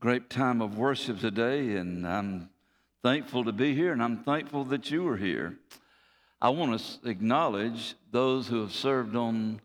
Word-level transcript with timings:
great 0.00 0.30
time 0.30 0.62
of 0.62 0.78
worship 0.78 1.20
today, 1.20 1.76
and 1.76 2.08
I'm 2.08 2.48
thankful 3.02 3.44
to 3.44 3.52
be 3.52 3.74
here, 3.74 3.92
and 3.92 4.02
I'm 4.02 4.16
thankful 4.16 4.64
that 4.64 4.90
you 4.90 5.06
are 5.08 5.16
here. 5.18 5.58
I 6.40 6.48
want 6.48 6.80
to 6.80 7.06
acknowledge 7.06 7.94
those 8.10 8.48
who 8.48 8.62
have 8.62 8.72
served 8.72 9.14
on 9.14 9.60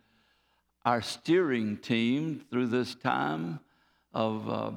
our 0.84 1.02
steering 1.02 1.78
team 1.78 2.44
through 2.52 2.68
this 2.68 2.96
time 2.96 3.62
of 4.14 4.50
uh, 4.50 4.72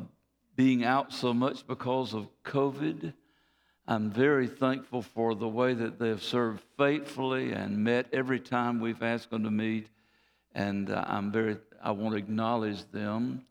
being 0.55 0.85
out 0.85 1.13
so 1.13 1.35
much 1.35 1.67
because 1.67 2.15
of 2.15 2.29
COVID. 2.45 3.13
I'm 3.89 4.13
very 4.13 4.47
thankful 4.47 5.03
for 5.03 5.35
the 5.35 5.49
way 5.49 5.75
that 5.75 5.99
they 5.99 6.09
have 6.11 6.23
served 6.23 6.63
faithfully 6.77 7.51
and 7.51 7.83
met 7.83 8.07
every 8.13 8.39
time 8.39 8.79
we've 8.79 9.03
asked 9.03 9.31
them 9.31 9.43
to 9.43 9.51
meet, 9.51 9.89
and 10.55 10.89
uh, 10.89 11.03
I'm 11.05 11.33
very 11.33 11.57
I 11.83 11.91
want 11.91 12.13
to 12.13 12.19
acknowledge 12.19 12.89
them. 12.93 13.45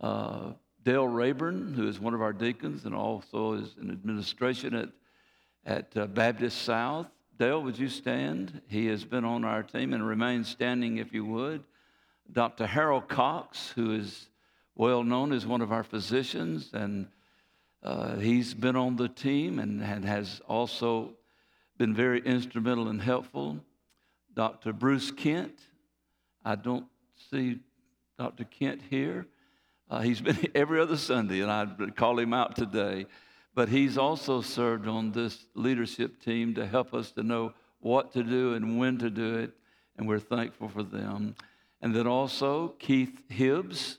Uh, 0.00 0.54
Dale 0.84 1.08
Rayburn, 1.08 1.72
who 1.74 1.88
is 1.88 1.98
one 1.98 2.12
of 2.12 2.20
our 2.20 2.34
deacons 2.34 2.84
and 2.84 2.94
also 2.94 3.54
is 3.54 3.74
in 3.80 3.90
administration 3.90 4.74
at, 4.74 4.88
at 5.64 5.96
uh, 5.96 6.06
Baptist 6.06 6.62
South. 6.62 7.06
Dale, 7.38 7.62
would 7.62 7.78
you 7.78 7.88
stand? 7.88 8.60
He 8.68 8.86
has 8.86 9.02
been 9.04 9.24
on 9.24 9.44
our 9.44 9.62
team 9.62 9.94
and 9.94 10.06
remains 10.06 10.48
standing 10.48 10.98
if 10.98 11.14
you 11.14 11.24
would. 11.24 11.64
Dr. 12.30 12.66
Harold 12.66 13.08
Cox, 13.08 13.70
who 13.70 13.94
is 13.94 14.28
well 14.76 15.02
known 15.02 15.32
as 15.32 15.46
one 15.46 15.62
of 15.62 15.72
our 15.72 15.84
physicians, 15.84 16.70
and 16.74 17.08
uh, 17.82 18.16
he's 18.16 18.52
been 18.52 18.76
on 18.76 18.96
the 18.96 19.08
team 19.08 19.58
and, 19.58 19.82
and 19.82 20.04
has 20.04 20.42
also 20.48 21.10
been 21.78 21.94
very 21.94 22.20
instrumental 22.20 22.88
and 22.88 23.00
helpful. 23.00 23.58
Dr. 24.34 24.74
Bruce 24.74 25.10
Kent, 25.10 25.58
I 26.44 26.56
don't 26.56 26.86
see 27.30 27.60
Dr. 28.18 28.44
Kent 28.44 28.82
here. 28.90 29.26
Uh, 29.90 30.00
he's 30.00 30.20
been 30.22 30.38
every 30.54 30.80
other 30.80 30.96
Sunday, 30.96 31.40
and 31.40 31.50
I'd 31.50 31.96
call 31.96 32.18
him 32.18 32.32
out 32.32 32.56
today. 32.56 33.06
But 33.54 33.68
he's 33.68 33.96
also 33.96 34.40
served 34.40 34.88
on 34.88 35.12
this 35.12 35.46
leadership 35.54 36.20
team 36.20 36.54
to 36.54 36.66
help 36.66 36.92
us 36.92 37.12
to 37.12 37.22
know 37.22 37.52
what 37.80 38.12
to 38.12 38.22
do 38.22 38.54
and 38.54 38.78
when 38.78 38.98
to 38.98 39.10
do 39.10 39.36
it, 39.36 39.52
and 39.96 40.08
we're 40.08 40.18
thankful 40.18 40.68
for 40.68 40.82
them. 40.82 41.36
And 41.80 41.94
then 41.94 42.06
also 42.06 42.68
Keith 42.78 43.20
Hibbs, 43.28 43.98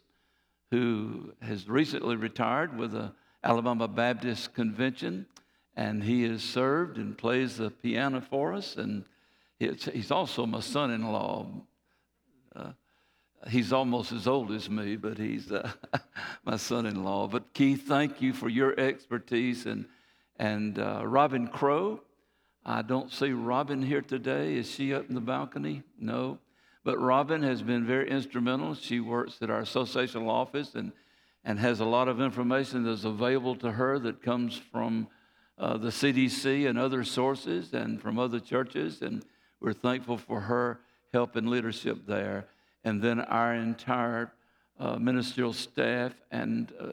who 0.72 1.34
has 1.42 1.70
recently 1.70 2.16
retired 2.16 2.78
with 2.78 2.92
the 2.92 3.14
Alabama 3.44 3.88
Baptist 3.88 4.54
Convention, 4.54 5.28
and 5.76 6.04
he 6.04 6.24
has 6.24 6.44
served 6.44 6.98
and 6.98 7.18
plays 7.18 7.58
the 7.58 7.70
piano 7.70 8.22
for 8.22 8.54
us, 8.54 8.76
and 8.76 9.06
he's 9.60 10.12
also 10.12 10.46
my 10.46 10.60
son-in-law. 10.60 11.48
Uh, 12.56 12.72
he's 13.50 13.72
almost 13.74 14.12
as 14.12 14.28
old 14.28 14.52
as 14.52 14.70
me, 14.70 14.96
but 14.96 15.18
he's 15.18 15.52
uh, 15.52 15.72
my 16.46 16.58
son-in-law. 16.58 17.28
But 17.28 17.54
Keith, 17.54 17.88
thank 17.88 18.22
you 18.22 18.34
for 18.34 18.50
your 18.50 18.80
expertise 18.80 19.66
and 19.66 19.86
and 20.38 20.80
uh, 20.80 21.02
Robin 21.06 21.48
Crow. 21.48 22.02
I 22.66 22.82
don't 22.82 23.12
see 23.12 23.32
Robin 23.32 23.82
here 23.82 24.02
today. 24.02 24.56
Is 24.56 24.70
she 24.70 24.94
up 24.94 25.08
in 25.08 25.16
the 25.16 25.22
balcony? 25.22 25.84
No. 26.00 26.40
But 26.84 27.00
Robin 27.00 27.42
has 27.44 27.62
been 27.62 27.86
very 27.86 28.10
instrumental. 28.10 28.76
She 28.76 29.00
works 29.00 29.38
at 29.42 29.50
our 29.50 29.62
associational 29.62 30.30
office 30.30 30.76
and, 30.76 30.92
and 31.44 31.60
has 31.60 31.80
a 31.80 31.86
lot 31.86 32.08
of 32.08 32.22
information 32.22 32.84
that's 32.84 33.06
available 33.06 33.56
to 33.58 33.72
her 33.72 33.98
that 34.00 34.22
comes 34.22 34.58
from 34.72 35.08
uh, 35.58 35.78
the 35.78 35.90
CDC 35.90 36.68
and 36.68 36.78
other 36.78 37.04
sources 37.04 37.74
and 37.74 38.02
from 38.02 38.20
other 38.20 38.40
churches. 38.40 39.02
And 39.02 39.24
we're 39.62 39.74
thankful 39.74 40.18
for 40.18 40.42
her 40.42 40.80
help 41.14 41.36
and 41.36 41.50
leadership 41.50 42.06
there 42.08 42.48
and 42.86 43.02
then 43.02 43.20
our 43.20 43.56
entire 43.56 44.32
uh, 44.80 44.96
ministerial 44.98 45.52
staff 45.52 46.14
and, 46.32 46.72
uh, 46.80 46.92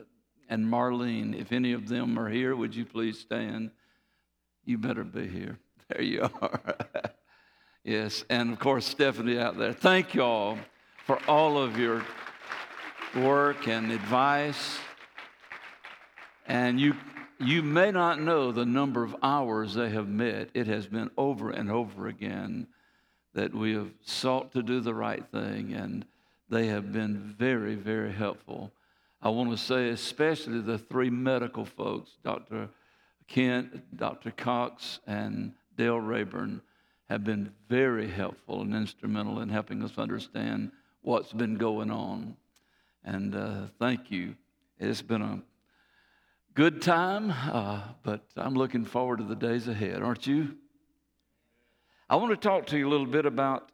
and 0.48 0.64
Marlene. 0.64 1.38
If 1.38 1.52
any 1.52 1.72
of 1.72 1.88
them 1.88 2.18
are 2.18 2.30
here, 2.30 2.56
would 2.56 2.74
you 2.74 2.86
please 2.86 3.20
stand? 3.20 3.70
You 4.64 4.78
better 4.78 5.04
be 5.04 5.28
here. 5.28 5.58
There 5.88 6.02
you 6.02 6.22
are. 6.22 6.76
yes, 7.84 8.24
and 8.30 8.50
of 8.50 8.58
course, 8.58 8.86
Stephanie 8.86 9.38
out 9.38 9.58
there. 9.58 9.74
Thank 9.74 10.14
you 10.14 10.22
all 10.22 10.56
for 11.04 11.18
all 11.28 11.58
of 11.58 11.78
your 11.78 12.02
work 13.14 13.68
and 13.68 13.92
advice. 13.92 14.78
And 16.46 16.80
you, 16.80 16.94
you 17.38 17.62
may 17.62 17.90
not 17.90 18.22
know 18.22 18.52
the 18.52 18.64
number 18.64 19.04
of 19.04 19.14
hours 19.22 19.74
they 19.74 19.90
have 19.90 20.08
met. 20.08 20.48
It 20.54 20.66
has 20.66 20.86
been 20.86 21.10
over 21.18 21.50
and 21.50 21.70
over 21.70 22.06
again 22.06 22.68
that 23.34 23.54
we 23.54 23.74
have 23.74 23.90
sought 24.02 24.52
to 24.52 24.62
do 24.62 24.80
the 24.80 24.94
right 24.94 25.24
thing, 25.32 25.72
and 25.72 26.04
they 26.48 26.66
have 26.66 26.92
been 26.92 27.34
very, 27.38 27.74
very 27.74 28.12
helpful. 28.12 28.72
I 29.22 29.30
want 29.30 29.50
to 29.50 29.56
say, 29.56 29.88
especially 29.88 30.60
the 30.60 30.78
three 30.78 31.10
medical 31.10 31.64
folks, 31.64 32.10
Dr. 32.22 32.68
Kent, 33.28 33.96
Dr. 33.96 34.30
Cox, 34.32 35.00
and 35.06 35.52
Dale 35.76 36.00
Rayburn, 36.00 36.60
have 37.08 37.24
been 37.24 37.52
very 37.68 38.08
helpful 38.08 38.62
and 38.62 38.74
instrumental 38.74 39.40
in 39.40 39.48
helping 39.48 39.82
us 39.82 39.96
understand 39.96 40.72
what's 41.02 41.32
been 41.32 41.56
going 41.56 41.90
on. 41.90 42.36
And 43.04 43.34
uh, 43.34 43.66
thank 43.78 44.10
you. 44.10 44.34
It's 44.78 45.02
been 45.02 45.22
a 45.22 45.42
good 46.54 46.82
time, 46.82 47.30
uh, 47.30 47.82
but 48.02 48.22
I'm 48.36 48.54
looking 48.54 48.84
forward 48.84 49.18
to 49.18 49.24
the 49.24 49.36
days 49.36 49.68
ahead, 49.68 50.02
aren't 50.02 50.26
you? 50.26 50.56
I 52.08 52.16
want 52.16 52.30
to 52.30 52.36
talk 52.36 52.66
to 52.66 52.78
you 52.78 52.88
a 52.88 52.90
little 52.90 53.06
bit 53.06 53.26
about 53.26 53.70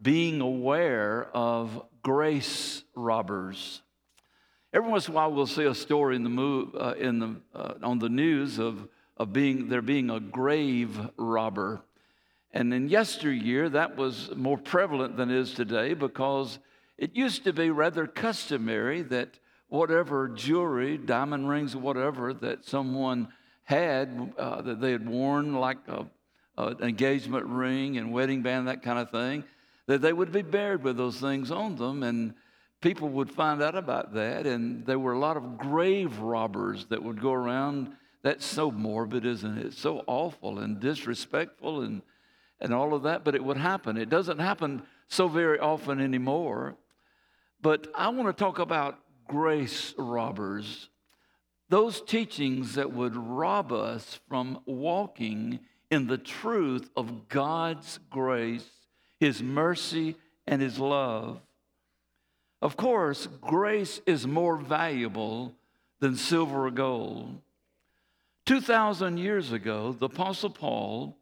being 0.00 0.40
aware 0.40 1.28
of 1.34 1.82
grace 2.02 2.84
robbers. 2.94 3.82
Every 4.72 4.90
once 4.90 5.08
in 5.08 5.12
a 5.12 5.16
while, 5.16 5.32
we'll 5.32 5.46
see 5.46 5.64
a 5.64 5.74
story 5.74 6.16
in 6.16 6.24
the 6.24 6.30
move, 6.30 6.74
uh, 6.74 6.94
in 6.98 7.18
the, 7.18 7.36
uh, 7.54 7.74
on 7.82 7.98
the 7.98 8.08
news 8.08 8.58
of, 8.58 8.88
of 9.16 9.32
being, 9.32 9.68
there 9.68 9.82
being 9.82 10.10
a 10.10 10.20
grave 10.20 10.98
robber. 11.16 11.82
And 12.52 12.72
in 12.74 12.88
yesteryear, 12.88 13.68
that 13.70 13.96
was 13.96 14.30
more 14.36 14.58
prevalent 14.58 15.16
than 15.16 15.30
is 15.30 15.54
today 15.54 15.94
because 15.94 16.58
it 16.98 17.16
used 17.16 17.44
to 17.44 17.52
be 17.52 17.70
rather 17.70 18.06
customary 18.06 19.02
that 19.02 19.38
whatever 19.68 20.28
jewelry, 20.28 20.96
diamond 20.96 21.48
rings, 21.48 21.74
whatever, 21.74 22.32
that 22.34 22.64
someone 22.64 23.28
had, 23.64 24.32
uh, 24.38 24.62
that 24.62 24.80
they 24.80 24.92
had 24.92 25.08
worn, 25.08 25.54
like 25.54 25.78
a 25.88 26.06
uh, 26.56 26.74
engagement 26.80 27.46
ring 27.46 27.96
and 27.96 28.12
wedding 28.12 28.42
band, 28.42 28.68
that 28.68 28.82
kind 28.82 28.98
of 28.98 29.10
thing, 29.10 29.44
that 29.86 30.00
they 30.00 30.12
would 30.12 30.32
be 30.32 30.42
buried 30.42 30.82
with 30.82 30.96
those 30.96 31.18
things 31.20 31.50
on 31.50 31.76
them. 31.76 32.02
And 32.02 32.34
people 32.80 33.08
would 33.08 33.30
find 33.30 33.62
out 33.62 33.74
about 33.74 34.14
that. 34.14 34.46
And 34.46 34.86
there 34.86 34.98
were 34.98 35.12
a 35.12 35.18
lot 35.18 35.36
of 35.36 35.58
grave 35.58 36.18
robbers 36.18 36.86
that 36.86 37.02
would 37.02 37.20
go 37.20 37.32
around. 37.32 37.92
That's 38.22 38.44
so 38.44 38.70
morbid, 38.70 39.26
isn't 39.26 39.58
it? 39.58 39.66
It's 39.66 39.80
so 39.80 40.02
awful 40.06 40.58
and 40.58 40.80
disrespectful 40.80 41.82
and, 41.82 42.02
and 42.60 42.72
all 42.72 42.94
of 42.94 43.02
that. 43.02 43.24
But 43.24 43.34
it 43.34 43.44
would 43.44 43.56
happen. 43.58 43.96
It 43.96 44.08
doesn't 44.08 44.38
happen 44.38 44.82
so 45.08 45.28
very 45.28 45.58
often 45.58 46.00
anymore. 46.00 46.76
But 47.60 47.88
I 47.94 48.08
want 48.08 48.28
to 48.36 48.44
talk 48.44 48.58
about 48.58 48.98
grace 49.26 49.94
robbers, 49.96 50.88
those 51.70 52.00
teachings 52.00 52.74
that 52.74 52.92
would 52.92 53.16
rob 53.16 53.72
us 53.72 54.20
from 54.28 54.60
walking 54.66 55.60
in 55.94 56.08
the 56.08 56.18
truth 56.18 56.90
of 56.96 57.28
God's 57.28 58.00
grace, 58.10 58.68
His 59.18 59.42
mercy, 59.42 60.16
and 60.46 60.60
His 60.60 60.78
love. 60.78 61.40
Of 62.60 62.76
course, 62.76 63.28
grace 63.40 64.00
is 64.04 64.26
more 64.26 64.56
valuable 64.56 65.54
than 66.00 66.16
silver 66.16 66.66
or 66.66 66.70
gold. 66.70 67.40
2,000 68.46 69.16
years 69.16 69.52
ago, 69.52 69.92
the 69.98 70.06
Apostle 70.06 70.50
Paul 70.50 71.16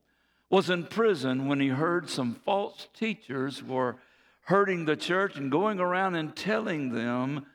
was 0.50 0.70
in 0.70 0.84
prison 0.84 1.46
when 1.46 1.60
he 1.60 1.68
heard 1.68 2.08
some 2.08 2.34
false 2.34 2.88
teachers 2.94 3.62
were 3.62 3.96
hurting 4.46 4.86
the 4.86 4.96
church 4.96 5.36
and 5.36 5.50
going 5.50 5.80
around 5.80 6.14
and 6.14 6.34
telling 6.34 6.92
them 6.92 7.46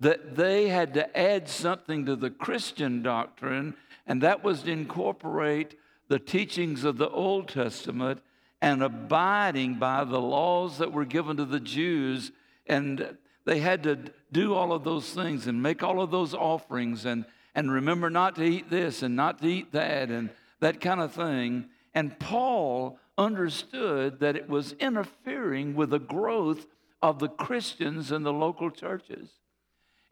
that 0.00 0.36
they 0.36 0.68
had 0.68 0.92
to 0.94 1.18
add 1.18 1.48
something 1.48 2.04
to 2.04 2.16
the 2.16 2.30
Christian 2.30 3.02
doctrine, 3.02 3.74
and 4.06 4.22
that 4.22 4.44
was 4.44 4.62
to 4.62 4.72
incorporate 4.72 5.76
the 6.08 6.18
teachings 6.18 6.84
of 6.84 6.98
the 6.98 7.08
Old 7.08 7.48
Testament 7.48 8.20
and 8.60 8.82
abiding 8.82 9.74
by 9.74 10.04
the 10.04 10.20
laws 10.20 10.78
that 10.78 10.92
were 10.92 11.04
given 11.04 11.36
to 11.36 11.44
the 11.44 11.60
Jews. 11.60 12.32
And 12.66 13.16
they 13.44 13.60
had 13.60 13.82
to 13.82 13.98
do 14.32 14.54
all 14.54 14.72
of 14.72 14.84
those 14.84 15.10
things 15.10 15.46
and 15.46 15.62
make 15.62 15.82
all 15.82 16.00
of 16.00 16.10
those 16.10 16.34
offerings 16.34 17.04
and, 17.04 17.24
and 17.54 17.70
remember 17.70 18.10
not 18.10 18.36
to 18.36 18.42
eat 18.42 18.70
this 18.70 19.02
and 19.02 19.14
not 19.14 19.40
to 19.42 19.48
eat 19.48 19.72
that 19.72 20.10
and 20.10 20.30
that 20.60 20.80
kind 20.80 21.00
of 21.00 21.12
thing. 21.12 21.66
And 21.94 22.18
Paul 22.18 22.98
understood 23.16 24.20
that 24.20 24.36
it 24.36 24.48
was 24.48 24.72
interfering 24.72 25.74
with 25.74 25.90
the 25.90 25.98
growth 25.98 26.66
of 27.02 27.18
the 27.18 27.28
Christians 27.28 28.10
in 28.10 28.22
the 28.22 28.32
local 28.32 28.70
churches, 28.70 29.28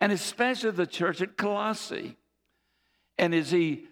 and 0.01 0.13
especially 0.13 0.71
the 0.73 0.87
church 0.87 1.23
at 1.23 1.37
Colossae. 1.39 2.19
And 3.19 3.35
as 3.35 3.51
he 3.51 3.87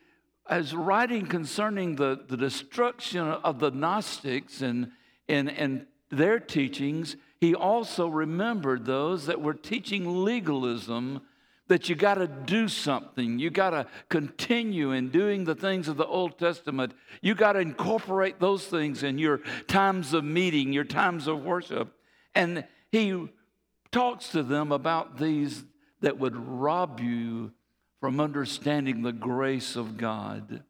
as 0.49 0.75
writing 0.75 1.27
concerning 1.27 1.97
the, 1.97 2.21
the 2.29 2.37
destruction 2.37 3.27
of 3.27 3.59
the 3.61 3.71
Gnostics 3.71 4.63
and, 4.63 4.91
and, 5.29 5.51
and 5.51 5.87
their 6.11 6.41
teachings, 6.41 7.17
he 7.41 7.55
also 7.55 8.09
remembered 8.09 8.85
those 8.85 9.27
that 9.27 9.41
were 9.41 9.55
teaching 9.55 10.25
legalism 10.25 11.23
that 11.69 11.89
you 11.89 11.95
got 11.95 12.15
to 12.15 12.27
do 12.27 12.67
something. 12.67 13.39
You 13.39 13.49
got 13.49 13.71
to 13.71 13.87
continue 14.09 14.91
in 14.91 15.11
doing 15.11 15.45
the 15.45 15.55
things 15.55 15.87
of 15.87 15.97
the 15.97 16.05
Old 16.05 16.37
Testament. 16.37 16.95
You 17.23 17.37
got 17.37 17.53
to 17.53 17.61
incorporate 17.61 18.41
those 18.41 18.67
things 18.67 19.05
in 19.05 19.19
your 19.19 19.39
times 19.69 20.13
of 20.13 20.25
meeting, 20.25 20.73
your 20.73 20.85
times 20.85 21.29
of 21.29 21.45
worship. 21.45 21.95
And 22.35 22.65
he 22.91 23.29
talks 23.93 24.31
to 24.31 24.43
them 24.43 24.73
about 24.73 25.17
these 25.19 25.65
that 26.01 26.19
would 26.19 26.37
rob 26.37 26.99
you 26.99 27.53
from 28.01 28.21
understanding 28.21 29.03
the 29.03 29.13
grace 29.13 29.77
of 29.77 29.97
God. 29.97 30.65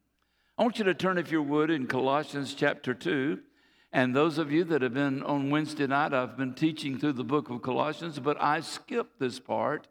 I 0.58 0.62
want 0.62 0.78
you 0.78 0.84
to 0.84 0.94
turn, 0.94 1.16
if 1.16 1.32
you 1.32 1.42
would, 1.42 1.70
in 1.70 1.86
Colossians 1.86 2.54
chapter 2.54 2.92
2. 2.92 3.38
And 3.92 4.14
those 4.14 4.38
of 4.38 4.52
you 4.52 4.64
that 4.64 4.82
have 4.82 4.94
been 4.94 5.22
on 5.22 5.50
Wednesday 5.50 5.86
night, 5.86 6.12
I've 6.12 6.36
been 6.36 6.54
teaching 6.54 6.98
through 6.98 7.14
the 7.14 7.24
book 7.24 7.50
of 7.50 7.62
Colossians, 7.62 8.18
but 8.18 8.40
I 8.40 8.60
skipped 8.60 9.18
this 9.18 9.40
part 9.40 9.88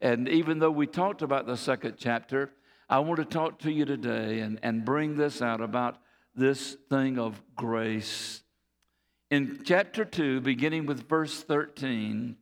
and 0.00 0.28
even 0.28 0.58
though 0.58 0.70
we 0.70 0.86
talked 0.86 1.22
about 1.22 1.46
the 1.46 1.56
second 1.56 1.96
chapter, 1.98 2.52
I 2.88 3.00
want 3.00 3.18
to 3.18 3.24
talk 3.24 3.58
to 3.60 3.72
you 3.72 3.84
today 3.84 4.40
and, 4.40 4.58
and 4.62 4.84
bring 4.84 5.16
this 5.16 5.42
out 5.42 5.60
about 5.60 5.98
this 6.34 6.76
thing 6.88 7.18
of 7.18 7.42
grace. 7.56 8.42
In 9.30 9.60
chapter 9.64 10.04
2, 10.04 10.40
beginning 10.40 10.86
with 10.86 11.08
verse 11.08 11.42
13, 11.42 12.36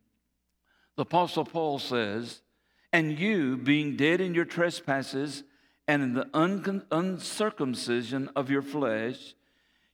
the 0.97 1.03
Apostle 1.03 1.45
Paul 1.45 1.79
says, 1.79 2.43
And 2.93 3.19
you, 3.19 3.57
being 3.57 3.97
dead 3.97 4.21
in 4.21 4.35
your 4.35 4.45
trespasses 4.45 5.43
and 5.89 6.03
in 6.03 6.15
the 6.15 6.29
uncircumcision 6.91 8.31
of 8.35 8.51
your 8.51 8.63
flesh, 8.63 9.35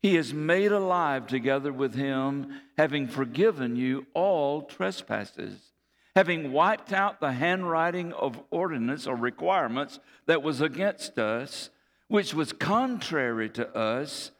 he 0.00 0.14
has 0.16 0.32
made 0.34 0.72
alive 0.72 1.26
together 1.26 1.72
with 1.72 1.94
him, 1.94 2.60
having 2.76 3.06
forgiven 3.06 3.76
you 3.76 4.06
all 4.14 4.62
trespasses 4.62 5.72
having 6.14 6.52
wiped 6.52 6.92
out 6.92 7.20
the 7.20 7.32
handwriting 7.32 8.12
of 8.12 8.40
ordinance 8.50 9.06
or 9.06 9.16
requirements 9.16 9.98
that 10.26 10.42
was 10.42 10.60
against 10.60 11.18
us, 11.18 11.70
which 12.08 12.34
was 12.34 12.52
contrary 12.52 13.48
to 13.48 13.66
us, 13.76 14.30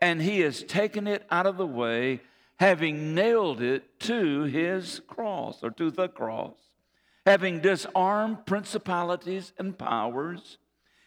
and 0.00 0.20
he 0.20 0.40
has 0.40 0.64
taken 0.64 1.06
it 1.06 1.24
out 1.30 1.46
of 1.46 1.56
the 1.56 1.66
way, 1.66 2.20
having 2.56 3.14
nailed 3.14 3.62
it 3.62 4.00
to 4.00 4.42
his 4.42 5.00
cross 5.06 5.62
or 5.62 5.70
to 5.70 5.90
the 5.90 6.08
cross. 6.08 6.54
Having 7.24 7.60
disarmed 7.60 8.46
principalities 8.46 9.52
and 9.58 9.78
powers, 9.78 10.58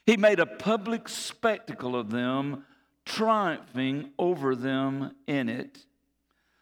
he 0.06 0.16
made 0.16 0.40
a 0.40 0.46
public 0.46 1.10
spectacle 1.10 1.96
of 1.96 2.12
them, 2.12 2.64
triumphing 3.06 4.12
over 4.18 4.56
them 4.56 5.16
in 5.28 5.50
it. 5.50 5.86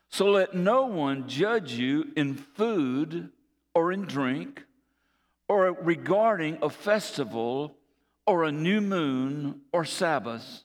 So 0.10 0.26
let 0.26 0.56
no 0.56 0.86
one 0.86 1.28
judge 1.28 1.74
you 1.74 2.12
in 2.16 2.36
food 2.36 3.30
or 3.76 3.92
in 3.92 4.04
drink, 4.04 4.66
or 5.48 5.72
regarding 5.74 6.58
a 6.62 6.70
festival 6.70 7.76
or 8.26 8.44
a 8.44 8.52
new 8.52 8.82
moon 8.82 9.62
or 9.72 9.86
Sabbath, 9.86 10.64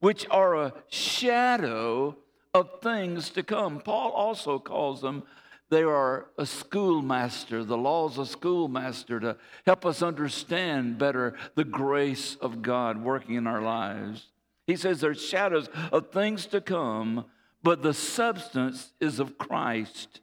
which 0.00 0.26
are 0.30 0.54
a 0.54 0.72
shadow 0.88 2.16
of 2.54 2.80
things 2.80 3.30
to 3.30 3.42
come. 3.42 3.80
Paul 3.80 4.10
also 4.10 4.58
calls 4.58 5.00
them, 5.00 5.24
they 5.70 5.84
are 5.84 6.26
a 6.36 6.44
schoolmaster, 6.44 7.62
the 7.64 7.78
laws 7.78 8.18
of 8.18 8.28
schoolmaster 8.28 9.20
to 9.20 9.36
help 9.64 9.86
us 9.86 10.02
understand 10.02 10.98
better 10.98 11.36
the 11.54 11.64
grace 11.64 12.36
of 12.40 12.60
God 12.60 13.02
working 13.02 13.36
in 13.36 13.46
our 13.46 13.62
lives. 13.62 14.26
He 14.66 14.76
says 14.76 15.00
they're 15.00 15.14
shadows 15.14 15.68
of 15.92 16.10
things 16.10 16.46
to 16.46 16.60
come, 16.60 17.24
but 17.62 17.82
the 17.82 17.94
substance 17.94 18.92
is 19.00 19.20
of 19.20 19.38
Christ. 19.38 20.20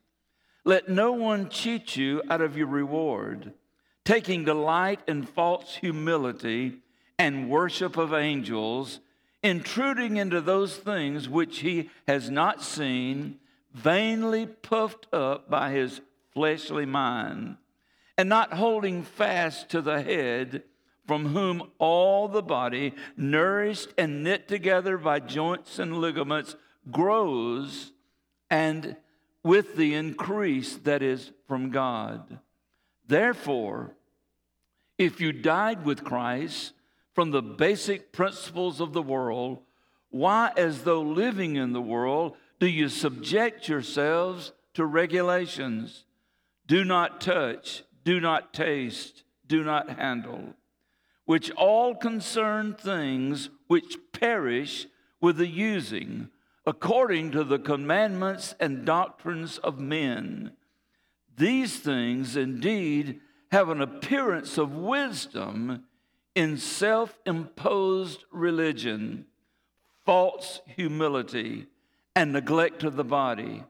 Let 0.66 0.90
no 0.90 1.14
one 1.14 1.50
cheat 1.50 1.96
you 1.96 2.22
out 2.30 2.42
of 2.42 2.58
your 2.58 2.68
reward, 2.68 3.54
taking 4.04 4.44
delight 4.44 5.00
in 5.08 5.24
false 5.24 5.76
humility 5.76 6.80
and 7.18 7.50
worship 7.50 7.96
of 7.96 8.14
angels, 8.14 9.00
intruding 9.42 10.18
into 10.18 10.42
those 10.42 10.76
things 10.76 11.30
which 11.30 11.60
he 11.60 11.90
has 12.06 12.30
not 12.30 12.62
seen, 12.62 13.40
vainly 13.78 14.46
puffed 14.46 15.08
up 15.14 15.50
by 15.50 15.72
his 15.72 16.02
fleshly 16.34 16.86
mind, 16.86 17.58
and 18.18 18.28
not 18.28 18.54
holding 18.54 19.04
fast 19.04 19.70
to 19.70 19.82
the 19.82 20.02
head, 20.02 20.64
from 21.06 21.28
whom 21.28 21.72
all 21.78 22.28
the 22.28 22.42
body, 22.42 22.94
nourished 23.16 23.94
and 23.98 24.24
knit 24.24 24.48
together 24.48 24.98
by 24.98 25.20
joints 25.20 25.80
and 25.80 25.98
ligaments, 26.00 26.56
grows 26.92 27.92
and 28.50 28.96
with 29.44 29.76
the 29.76 29.94
increase 29.94 30.76
that 30.78 31.02
is 31.02 31.32
from 31.48 31.70
God. 31.70 32.40
Therefore, 33.08 33.96
if 34.98 35.22
you 35.22 35.32
died 35.32 35.86
with 35.86 36.04
Christ 36.04 36.74
from 37.14 37.32
the 37.32 37.42
basic 37.42 38.12
principles 38.12 38.82
of 38.82 38.94
the 38.94 39.02
world, 39.02 39.60
why, 40.10 40.52
as 40.58 40.84
though 40.84 41.02
living 41.02 41.56
in 41.56 41.74
the 41.74 41.82
world, 41.82 42.36
do 42.60 42.68
you 42.68 42.90
subject 42.90 43.68
yourselves 43.68 44.52
to 44.74 44.86
regulations? 44.86 46.06
Do 46.66 46.84
not 46.84 47.22
touch, 47.22 47.84
do 48.04 48.20
not 48.20 48.54
taste, 48.54 49.24
do 49.46 49.64
not 49.64 49.92
handle, 49.92 50.54
which 51.26 51.52
all 51.52 51.96
concern 51.96 52.74
things 52.74 53.50
which 53.68 53.98
perish 54.12 54.88
with 55.22 55.38
the 55.38 55.48
using 55.48 56.30
according 56.68 57.32
to 57.32 57.46
the 57.46 57.58
commandments 57.58 58.54
and 58.60 58.86
doctrines 58.86 59.58
of 59.60 59.80
men. 59.80 60.52
These 61.38 61.80
things 61.80 62.36
indeed 62.36 63.22
have 63.52 63.70
an 63.70 63.82
appearance 63.82 64.58
of 64.58 64.74
wisdom 64.74 65.86
in 66.36 66.58
self 66.58 67.18
imposed 67.26 68.26
religion, 68.32 69.28
false 70.06 70.60
humility, 70.66 71.68
and 72.18 72.34
neglect 72.34 72.84
of 72.84 72.96
the 72.96 73.04
body, 73.04 73.64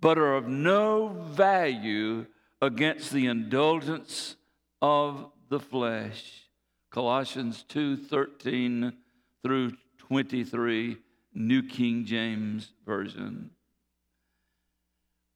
but 0.00 0.16
are 0.16 0.34
of 0.34 0.48
no 0.48 1.08
value 1.08 2.24
against 2.62 3.10
the 3.10 3.26
indulgence 3.26 4.36
of 4.80 5.30
the 5.50 5.60
flesh. 5.60 6.48
Colossians 6.90 7.64
2 7.68 7.98
13 7.98 8.94
through 9.42 9.72
23. 9.98 10.96
New 11.34 11.62
King 11.62 12.06
James 12.06 12.72
Version. 12.86 13.50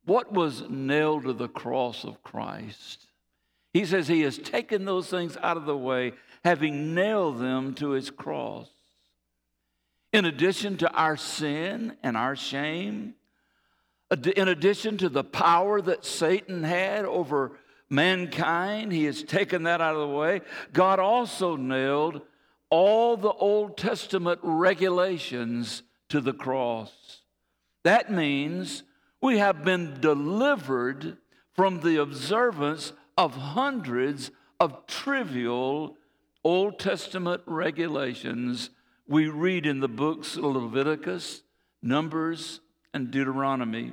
What 0.07 0.33
was 0.33 0.65
nailed 0.71 1.25
to 1.25 1.35
the 1.35 1.47
cross 1.47 2.05
of 2.05 2.23
Christ? 2.23 3.07
He 3.75 3.85
says 3.85 4.09
he 4.09 4.23
has 4.23 4.39
taken 4.39 4.87
those 4.87 5.09
things 5.09 5.37
out 5.43 5.59
of 5.59 5.67
the 5.67 5.77
way, 5.77 6.15
having 6.43 6.95
nailed 6.95 7.39
them 7.39 7.75
to 7.75 7.91
his 7.91 8.09
cross. 8.09 8.71
In 10.13 10.25
addition 10.25 10.77
to 10.79 10.91
our 10.93 11.17
sin 11.17 11.97
and 12.03 12.17
our 12.17 12.35
shame, 12.35 13.15
in 14.11 14.49
addition 14.49 14.99
to 14.99 15.09
the 15.09 15.23
power 15.23 15.81
that 15.81 16.05
Satan 16.05 16.65
had 16.65 17.05
over 17.05 17.53
mankind, 17.89 18.93
he 18.93 19.05
has 19.05 19.23
taken 19.23 19.65
that 19.65 19.81
out 19.81 19.95
of 19.95 20.09
the 20.09 20.15
way. 20.15 20.41
God 20.73 20.99
also 20.99 21.57
nailed 21.57 22.23
all 22.71 23.17
the 23.17 23.33
Old 23.33 23.77
Testament 23.77 24.41
regulations 24.43 25.83
to 26.09 26.21
the 26.21 26.33
cross. 26.33 27.23
That 27.85 28.11
means 28.11 28.83
we 29.21 29.39
have 29.39 29.65
been 29.65 30.01
delivered 30.01 31.19
from 31.55 31.81
the 31.81 32.01
observance 32.01 32.93
of 33.17 33.35
hundreds 33.35 34.31
of 34.59 34.87
trivial 34.87 35.97
Old 36.43 36.79
Testament 36.79 37.43
regulations 37.47 38.71
we 39.11 39.27
read 39.27 39.67
in 39.67 39.81
the 39.81 39.89
books 39.89 40.37
of 40.37 40.45
Leviticus, 40.45 41.43
Numbers, 41.83 42.61
and 42.95 43.11
Deuteronomy. 43.11 43.93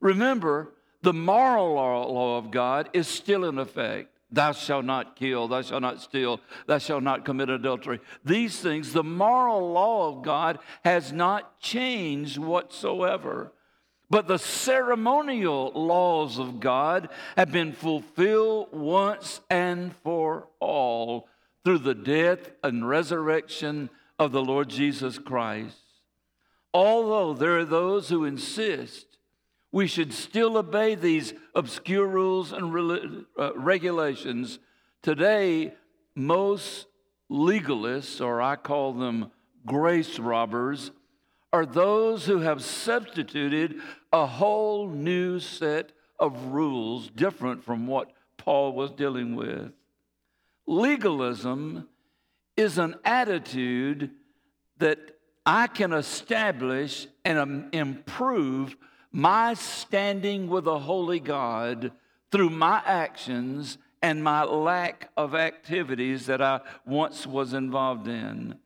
Remember, 0.00 0.72
the 1.02 1.12
moral 1.12 1.74
law 1.74 2.38
of 2.38 2.50
God 2.50 2.88
is 2.94 3.06
still 3.06 3.44
in 3.44 3.58
effect. 3.58 4.08
Thou 4.30 4.52
shalt 4.52 4.86
not 4.86 5.14
kill, 5.14 5.46
thou 5.46 5.60
shalt 5.60 5.82
not 5.82 6.00
steal, 6.00 6.40
thou 6.66 6.78
shalt 6.78 7.02
not 7.02 7.26
commit 7.26 7.50
adultery. 7.50 8.00
These 8.24 8.58
things, 8.60 8.94
the 8.94 9.04
moral 9.04 9.70
law 9.72 10.08
of 10.08 10.24
God 10.24 10.58
has 10.86 11.12
not 11.12 11.60
changed 11.60 12.38
whatsoever. 12.38 13.52
But 14.08 14.26
the 14.26 14.38
ceremonial 14.38 15.70
laws 15.74 16.38
of 16.38 16.60
God 16.60 17.10
have 17.36 17.52
been 17.52 17.74
fulfilled 17.74 18.68
once 18.72 19.42
and 19.50 19.94
for 19.96 20.48
all 20.60 21.28
through 21.62 21.78
the 21.78 21.94
death 21.94 22.50
and 22.62 22.88
resurrection 22.88 23.90
of 24.18 24.32
the 24.32 24.42
Lord 24.42 24.68
Jesus 24.68 25.18
Christ. 25.18 25.76
Although 26.72 27.34
there 27.34 27.58
are 27.58 27.64
those 27.64 28.08
who 28.08 28.24
insist 28.24 29.14
we 29.74 29.88
should 29.88 30.12
still 30.12 30.56
obey 30.56 30.94
these 30.94 31.34
obscure 31.52 32.06
rules 32.06 32.52
and 32.52 33.26
uh, 33.36 33.52
regulations. 33.56 34.60
Today, 35.02 35.74
most 36.14 36.86
legalists, 37.28 38.24
or 38.24 38.40
I 38.40 38.54
call 38.54 38.92
them 38.92 39.32
grace 39.66 40.20
robbers, 40.20 40.92
are 41.52 41.66
those 41.66 42.26
who 42.26 42.38
have 42.38 42.62
substituted 42.62 43.80
a 44.12 44.26
whole 44.26 44.88
new 44.88 45.40
set 45.40 45.90
of 46.20 46.52
rules 46.52 47.08
different 47.08 47.64
from 47.64 47.88
what 47.88 48.12
Paul 48.36 48.74
was 48.74 48.92
dealing 48.92 49.34
with. 49.34 49.72
Legalism 50.68 51.88
is 52.56 52.78
an 52.78 52.96
attitude 53.04 54.10
that 54.78 54.98
I 55.46 55.66
can 55.66 55.92
establish 55.92 57.06
and 57.24 57.38
um, 57.38 57.68
improve 57.72 58.76
my 59.12 59.54
standing 59.54 60.48
with 60.48 60.66
a 60.66 60.78
holy 60.78 61.20
God 61.20 61.92
through 62.30 62.50
my 62.50 62.82
actions 62.84 63.78
and 64.02 64.22
my 64.22 64.44
lack 64.44 65.10
of 65.16 65.34
activities 65.34 66.26
that 66.26 66.42
I 66.42 66.60
once 66.84 67.26
was 67.26 67.54
involved 67.54 68.08
in. 68.08 68.56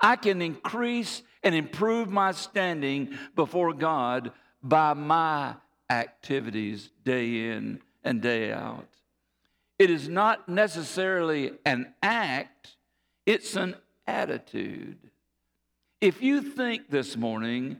I 0.00 0.16
can 0.16 0.40
increase 0.40 1.22
and 1.42 1.54
improve 1.54 2.10
my 2.10 2.32
standing 2.32 3.16
before 3.34 3.72
God 3.72 4.32
by 4.62 4.94
my 4.94 5.54
activities 5.90 6.90
day 7.04 7.50
in 7.50 7.80
and 8.02 8.20
day 8.20 8.52
out. 8.52 8.88
It 9.78 9.90
is 9.90 10.08
not 10.08 10.48
necessarily 10.48 11.52
an 11.64 11.94
act, 12.02 12.76
it's 13.28 13.56
an 13.56 13.74
attitude. 14.06 14.96
If 16.00 16.22
you 16.22 16.40
think 16.40 16.88
this 16.88 17.14
morning 17.14 17.78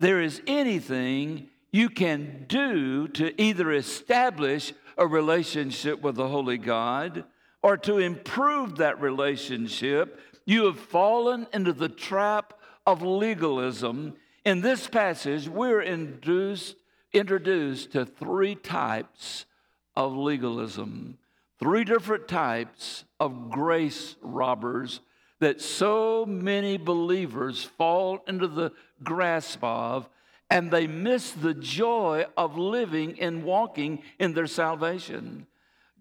there 0.00 0.20
is 0.20 0.42
anything 0.48 1.46
you 1.70 1.88
can 1.88 2.46
do 2.48 3.06
to 3.06 3.40
either 3.40 3.70
establish 3.70 4.72
a 4.98 5.06
relationship 5.06 6.02
with 6.02 6.16
the 6.16 6.26
Holy 6.26 6.58
God 6.58 7.22
or 7.62 7.76
to 7.76 7.98
improve 7.98 8.78
that 8.78 9.00
relationship, 9.00 10.18
you 10.44 10.64
have 10.64 10.80
fallen 10.80 11.46
into 11.52 11.72
the 11.72 11.88
trap 11.88 12.54
of 12.84 13.00
legalism. 13.00 14.14
In 14.44 14.60
this 14.60 14.88
passage, 14.88 15.48
we're 15.48 15.82
introduced, 15.82 16.74
introduced 17.12 17.92
to 17.92 18.04
three 18.04 18.56
types 18.56 19.46
of 19.94 20.16
legalism, 20.16 21.18
three 21.60 21.84
different 21.84 22.26
types 22.26 23.04
of 23.20 23.50
grace 23.50 24.16
robbers 24.22 25.00
that 25.40 25.60
so 25.60 26.26
many 26.26 26.76
believers 26.76 27.62
fall 27.62 28.22
into 28.26 28.48
the 28.48 28.72
grasp 29.04 29.62
of 29.62 30.08
and 30.50 30.70
they 30.70 30.86
miss 30.86 31.30
the 31.30 31.54
joy 31.54 32.26
of 32.36 32.58
living 32.58 33.20
and 33.20 33.44
walking 33.44 34.02
in 34.18 34.34
their 34.34 34.48
salvation. 34.48 35.46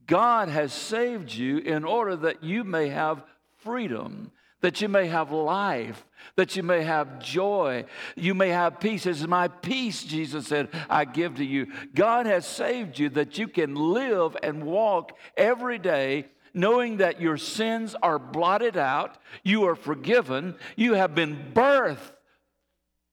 God 0.07 0.49
has 0.49 0.73
saved 0.73 1.31
you 1.31 1.59
in 1.59 1.83
order 1.83 2.15
that 2.15 2.43
you 2.43 2.63
may 2.63 2.89
have 2.89 3.23
freedom, 3.59 4.31
that 4.61 4.81
you 4.81 4.89
may 4.89 5.07
have 5.07 5.31
life, 5.31 6.05
that 6.35 6.55
you 6.55 6.63
may 6.63 6.83
have 6.83 7.19
joy, 7.19 7.85
you 8.15 8.33
may 8.33 8.49
have 8.49 8.79
peace. 8.79 9.05
Is 9.05 9.27
my 9.27 9.47
peace, 9.47 10.03
Jesus 10.03 10.47
said, 10.47 10.69
I 10.89 11.05
give 11.05 11.35
to 11.35 11.45
you. 11.45 11.67
God 11.95 12.25
has 12.25 12.45
saved 12.45 12.99
you 12.99 13.09
that 13.09 13.37
you 13.37 13.47
can 13.47 13.75
live 13.75 14.35
and 14.43 14.63
walk 14.63 15.17
every 15.37 15.79
day 15.79 16.25
knowing 16.53 16.97
that 16.97 17.21
your 17.21 17.37
sins 17.37 17.95
are 18.01 18.19
blotted 18.19 18.75
out, 18.75 19.17
you 19.43 19.65
are 19.65 19.75
forgiven, 19.75 20.55
you 20.75 20.93
have 20.93 21.13
been 21.13 21.51
birthed 21.53 22.11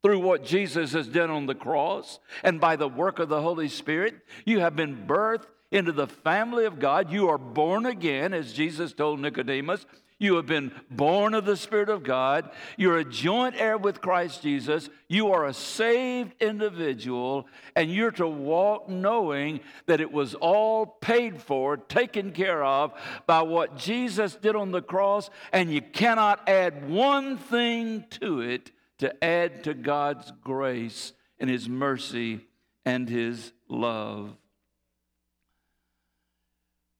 through 0.02 0.20
what 0.20 0.44
Jesus 0.44 0.92
has 0.92 1.08
done 1.08 1.30
on 1.30 1.46
the 1.46 1.54
cross 1.54 2.18
and 2.44 2.60
by 2.60 2.76
the 2.76 2.88
work 2.88 3.18
of 3.18 3.28
the 3.28 3.42
Holy 3.42 3.68
Spirit. 3.68 4.14
You 4.44 4.60
have 4.60 4.76
been 4.76 5.06
birthed 5.06 5.46
into 5.70 5.92
the 5.92 6.06
family 6.06 6.64
of 6.64 6.78
God. 6.78 7.10
You 7.10 7.28
are 7.28 7.38
born 7.38 7.86
again, 7.86 8.32
as 8.32 8.52
Jesus 8.52 8.92
told 8.92 9.20
Nicodemus. 9.20 9.84
You 10.18 10.36
have 10.36 10.46
been 10.46 10.72
born 10.90 11.34
of 11.34 11.44
the 11.44 11.58
Spirit 11.58 11.90
of 11.90 12.02
God. 12.02 12.50
You're 12.78 12.98
a 12.98 13.04
joint 13.04 13.54
heir 13.58 13.76
with 13.76 14.00
Christ 14.00 14.42
Jesus. 14.42 14.88
You 15.08 15.32
are 15.32 15.44
a 15.44 15.52
saved 15.52 16.32
individual, 16.40 17.46
and 17.74 17.90
you're 17.92 18.12
to 18.12 18.26
walk 18.26 18.88
knowing 18.88 19.60
that 19.84 20.00
it 20.00 20.10
was 20.10 20.34
all 20.34 20.86
paid 20.86 21.42
for, 21.42 21.76
taken 21.76 22.32
care 22.32 22.64
of 22.64 22.94
by 23.26 23.42
what 23.42 23.76
Jesus 23.76 24.34
did 24.34 24.56
on 24.56 24.72
the 24.72 24.80
cross, 24.80 25.28
and 25.52 25.70
you 25.70 25.82
cannot 25.82 26.48
add 26.48 26.88
one 26.88 27.36
thing 27.36 28.04
to 28.20 28.40
it 28.40 28.70
to 28.98 29.22
add 29.22 29.64
to 29.64 29.74
God's 29.74 30.32
grace 30.42 31.12
and 31.38 31.50
His 31.50 31.68
mercy 31.68 32.40
and 32.86 33.06
His 33.06 33.52
love. 33.68 34.34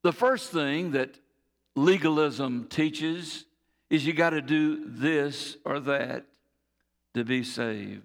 The 0.03 0.13
first 0.13 0.53
thing 0.53 0.91
that 0.91 1.19
legalism 1.77 2.67
teaches 2.69 3.45
is 3.91 4.05
you 4.05 4.13
got 4.13 4.31
to 4.31 4.43
do 4.43 4.89
this 4.89 5.57
or 5.65 5.79
that 5.81 6.27
to 7.15 7.25
be 7.25 7.45
saved. 7.45 8.03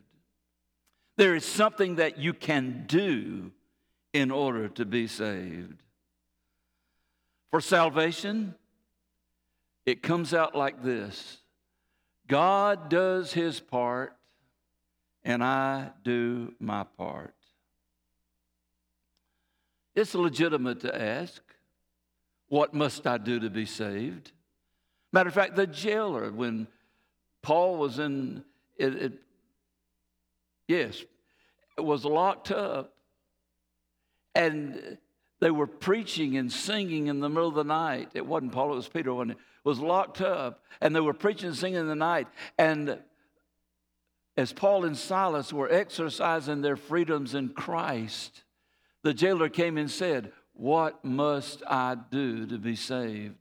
There 1.17 1.35
is 1.35 1.45
something 1.45 1.95
that 1.95 2.17
you 2.17 2.33
can 2.33 2.85
do 2.87 3.51
in 4.13 4.29
order 4.29 4.67
to 4.69 4.85
be 4.85 5.07
saved. 5.07 5.81
For 7.49 7.61
salvation, 7.61 8.55
it 9.85 10.03
comes 10.03 10.33
out 10.33 10.55
like 10.55 10.83
this 10.83 11.39
God 12.27 12.89
does 12.89 13.33
his 13.33 13.59
part, 13.59 14.15
and 15.23 15.43
I 15.43 15.91
do 16.03 16.53
my 16.59 16.83
part. 16.97 17.33
It's 19.95 20.15
legitimate 20.15 20.81
to 20.81 21.01
ask, 21.01 21.41
What 22.51 22.73
must 22.73 23.07
I 23.07 23.17
do 23.17 23.39
to 23.39 23.49
be 23.49 23.65
saved? 23.65 24.33
Matter 25.13 25.29
of 25.29 25.33
fact, 25.33 25.55
the 25.55 25.65
jailer, 25.65 26.29
when 26.31 26.67
Paul 27.41 27.77
was 27.77 27.97
in, 27.97 28.43
it, 28.77 28.95
it, 28.95 29.13
yes, 30.67 31.01
was 31.77 32.03
locked 32.03 32.51
up, 32.51 32.93
and 34.35 34.97
they 35.39 35.49
were 35.49 35.65
preaching 35.65 36.35
and 36.35 36.51
singing 36.51 37.07
in 37.07 37.21
the 37.21 37.29
middle 37.29 37.47
of 37.47 37.55
the 37.55 37.63
night. 37.63 38.09
It 38.15 38.25
wasn't 38.25 38.51
Paul, 38.51 38.73
it 38.73 38.75
was 38.75 38.89
Peter, 38.89 39.13
wasn't 39.13 39.31
it? 39.31 39.37
was 39.63 39.79
locked 39.79 40.19
up 40.19 40.63
and 40.81 40.95
they 40.95 40.99
were 40.99 41.13
preaching 41.13 41.47
and 41.47 41.57
singing 41.57 41.79
in 41.79 41.87
the 41.87 41.95
night. 41.95 42.27
And 42.57 42.99
as 44.35 44.51
Paul 44.51 44.85
and 44.85 44.97
Silas 44.97 45.53
were 45.53 45.71
exercising 45.71 46.61
their 46.61 46.75
freedoms 46.75 47.35
in 47.35 47.49
Christ, 47.49 48.43
the 49.03 49.13
jailer 49.13 49.49
came 49.49 49.77
and 49.77 49.89
said, 49.89 50.31
What 50.53 51.03
must 51.03 51.63
I 51.67 51.95
do 52.09 52.45
to 52.47 52.57
be 52.57 52.75
saved? 52.75 53.35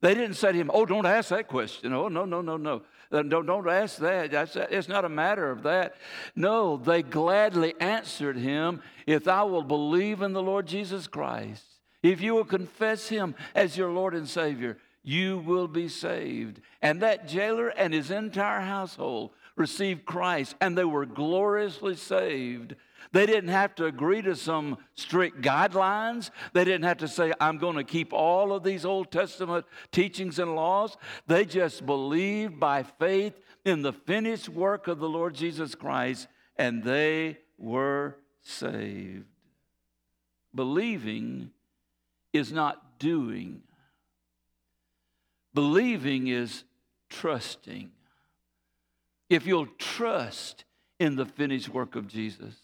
They 0.00 0.14
didn't 0.14 0.34
say 0.34 0.52
to 0.52 0.58
him, 0.58 0.70
Oh, 0.72 0.86
don't 0.86 1.06
ask 1.06 1.28
that 1.30 1.48
question. 1.48 1.92
Oh, 1.92 2.08
no, 2.08 2.24
no, 2.24 2.40
no, 2.40 2.56
no. 2.56 2.82
Don't, 3.10 3.46
don't 3.46 3.68
ask 3.68 3.98
that. 3.98 4.30
That's, 4.30 4.56
it's 4.56 4.88
not 4.88 5.04
a 5.04 5.08
matter 5.08 5.50
of 5.50 5.64
that. 5.64 5.96
No, 6.36 6.76
they 6.76 7.02
gladly 7.02 7.74
answered 7.80 8.36
him, 8.36 8.82
If 9.06 9.24
thou 9.24 9.46
will 9.46 9.64
believe 9.64 10.22
in 10.22 10.32
the 10.32 10.42
Lord 10.42 10.66
Jesus 10.66 11.06
Christ, 11.06 11.64
if 12.02 12.20
you 12.20 12.34
will 12.34 12.44
confess 12.44 13.08
him 13.08 13.34
as 13.54 13.76
your 13.76 13.90
Lord 13.90 14.14
and 14.14 14.28
Savior, 14.28 14.78
you 15.02 15.38
will 15.38 15.68
be 15.68 15.88
saved. 15.88 16.60
And 16.80 17.02
that 17.02 17.28
jailer 17.28 17.68
and 17.68 17.92
his 17.92 18.10
entire 18.10 18.60
household 18.60 19.30
received 19.56 20.04
Christ, 20.06 20.54
and 20.60 20.78
they 20.78 20.84
were 20.84 21.06
gloriously 21.06 21.96
saved. 21.96 22.74
They 23.12 23.26
didn't 23.26 23.50
have 23.50 23.74
to 23.76 23.86
agree 23.86 24.22
to 24.22 24.36
some 24.36 24.78
strict 24.94 25.42
guidelines. 25.42 26.30
They 26.52 26.64
didn't 26.64 26.84
have 26.84 26.98
to 26.98 27.08
say, 27.08 27.32
I'm 27.40 27.58
going 27.58 27.76
to 27.76 27.84
keep 27.84 28.12
all 28.12 28.52
of 28.52 28.62
these 28.62 28.84
Old 28.84 29.10
Testament 29.10 29.66
teachings 29.92 30.38
and 30.38 30.54
laws. 30.54 30.96
They 31.26 31.44
just 31.44 31.84
believed 31.86 32.60
by 32.60 32.82
faith 32.82 33.40
in 33.64 33.82
the 33.82 33.92
finished 33.92 34.48
work 34.48 34.88
of 34.88 34.98
the 34.98 35.08
Lord 35.08 35.34
Jesus 35.34 35.74
Christ, 35.74 36.28
and 36.56 36.82
they 36.82 37.38
were 37.58 38.16
saved. 38.42 39.26
Believing 40.54 41.50
is 42.32 42.52
not 42.52 42.98
doing. 42.98 43.62
Believing 45.54 46.28
is 46.28 46.64
trusting. 47.08 47.90
If 49.28 49.46
you'll 49.46 49.68
trust 49.78 50.64
in 50.98 51.16
the 51.16 51.26
finished 51.26 51.68
work 51.68 51.96
of 51.96 52.06
Jesus, 52.08 52.56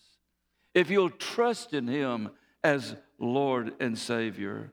if 0.76 0.90
you'll 0.90 1.10
trust 1.10 1.72
in 1.72 1.88
Him 1.88 2.28
as 2.62 2.94
Lord 3.18 3.72
and 3.80 3.98
Savior, 3.98 4.72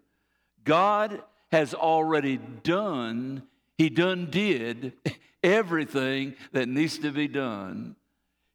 God 0.65 1.23
has 1.51 1.73
already 1.73 2.37
done, 2.37 3.43
He 3.77 3.89
done 3.89 4.29
did 4.29 4.93
everything 5.43 6.35
that 6.51 6.67
needs 6.67 6.97
to 6.99 7.11
be 7.11 7.29
done. 7.29 7.95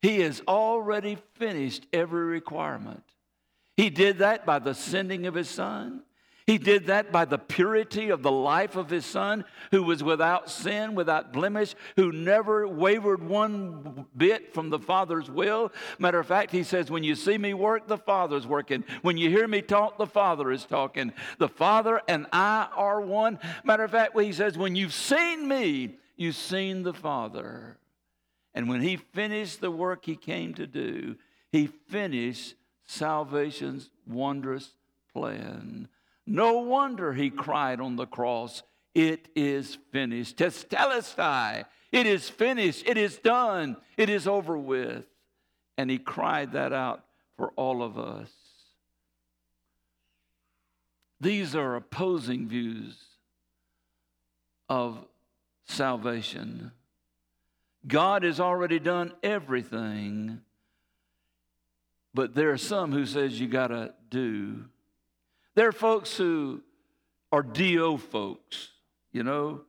He 0.03 0.21
has 0.21 0.43
already 0.47 1.17
finished 1.35 1.87
every 1.91 2.27
requirement. 2.27 3.03
He 3.79 3.89
did 3.89 4.19
that 4.19 4.45
by 4.45 4.59
the 4.59 4.75
sending 4.75 5.27
of 5.27 5.35
His 5.35 5.49
Son. 5.49 6.03
He 6.49 6.57
did 6.57 6.87
that 6.87 7.13
by 7.13 7.27
the 7.27 7.37
purity 7.37 8.09
of 8.09 8.23
the 8.23 8.33
life 8.33 8.75
of 8.75 8.89
his 8.89 9.05
son, 9.05 9.45
who 9.71 9.83
was 9.83 10.03
without 10.03 10.49
sin, 10.49 10.95
without 10.95 11.31
blemish, 11.31 11.75
who 11.97 12.11
never 12.11 12.67
wavered 12.67 13.23
one 13.23 14.07
bit 14.17 14.55
from 14.55 14.71
the 14.71 14.79
Father's 14.79 15.31
will. 15.31 15.71
Matter 15.99 16.19
of 16.19 16.27
fact, 16.27 16.51
he 16.51 16.63
says, 16.63 16.91
When 16.91 17.05
you 17.05 17.17
see 17.17 17.37
me 17.37 17.53
work, 17.53 17.87
the 17.87 17.99
Father's 17.99 18.47
working. 18.47 18.83
When 19.03 19.19
you 19.19 19.29
hear 19.29 19.47
me 19.47 19.61
talk, 19.61 19.99
the 19.99 20.07
Father 20.07 20.51
is 20.51 20.65
talking. 20.65 21.13
The 21.37 21.51
Father 21.51 22.01
and 22.09 22.27
I 22.33 22.69
are 22.75 23.03
one. 23.03 23.39
Matter 23.63 23.85
of 23.85 23.91
fact, 23.91 24.19
he 24.19 24.33
says, 24.33 24.57
When 24.57 24.75
you've 24.75 24.95
seen 24.95 25.47
me, 25.47 25.99
you've 26.17 26.35
seen 26.35 26.83
the 26.83 26.95
Father. 26.95 27.77
And 28.55 28.71
when 28.71 28.81
he 28.81 28.97
finished 28.97 29.61
the 29.61 29.71
work 29.71 30.07
he 30.07 30.17
came 30.17 30.55
to 30.55 30.67
do, 30.67 31.17
he 31.53 31.67
finished 31.67 32.55
salvation's 32.87 33.91
wondrous 34.07 34.71
plan. 35.13 35.91
No 36.29 36.59
wonder 36.59 37.15
he 37.15 37.31
cried 37.31 37.81
on 37.81 37.97
the 37.97 38.07
cross, 38.07 38.63
It 38.95 39.29
is 39.35 39.79
finished. 39.93 40.37
Tetelestai. 40.37 41.65
It 41.91 42.07
is 42.07 42.29
finished. 42.29 42.87
It 42.87 42.99
is 42.99 43.17
done. 43.17 43.79
It 43.97 44.11
is 44.11 44.29
over 44.29 44.59
with. 44.59 45.07
And 45.79 45.91
he 45.91 45.99
cried 45.99 46.53
that 46.53 46.73
out 46.73 47.05
for 47.37 47.53
all 47.57 47.83
of 47.83 47.99
us. 47.99 48.31
These 51.21 51.55
are 51.55 51.77
opposing 51.77 52.47
views 52.47 52.97
of 54.69 54.99
salvation. 55.65 56.73
God 57.87 58.23
has 58.23 58.39
already 58.39 58.79
done 58.79 59.15
everything, 59.23 60.43
but 62.13 62.35
there 62.35 62.51
are 62.51 62.59
some 62.59 62.93
who 62.93 63.07
says 63.07 63.41
you 63.41 63.49
got 63.49 63.69
to 63.69 63.95
do. 64.11 64.67
There 65.59 65.67
are 65.67 65.73
folks 65.73 66.17
who 66.17 66.61
are 67.33 67.43
DO 67.43 67.99
folks, 67.99 68.69
you 69.11 69.25
know, 69.25 69.63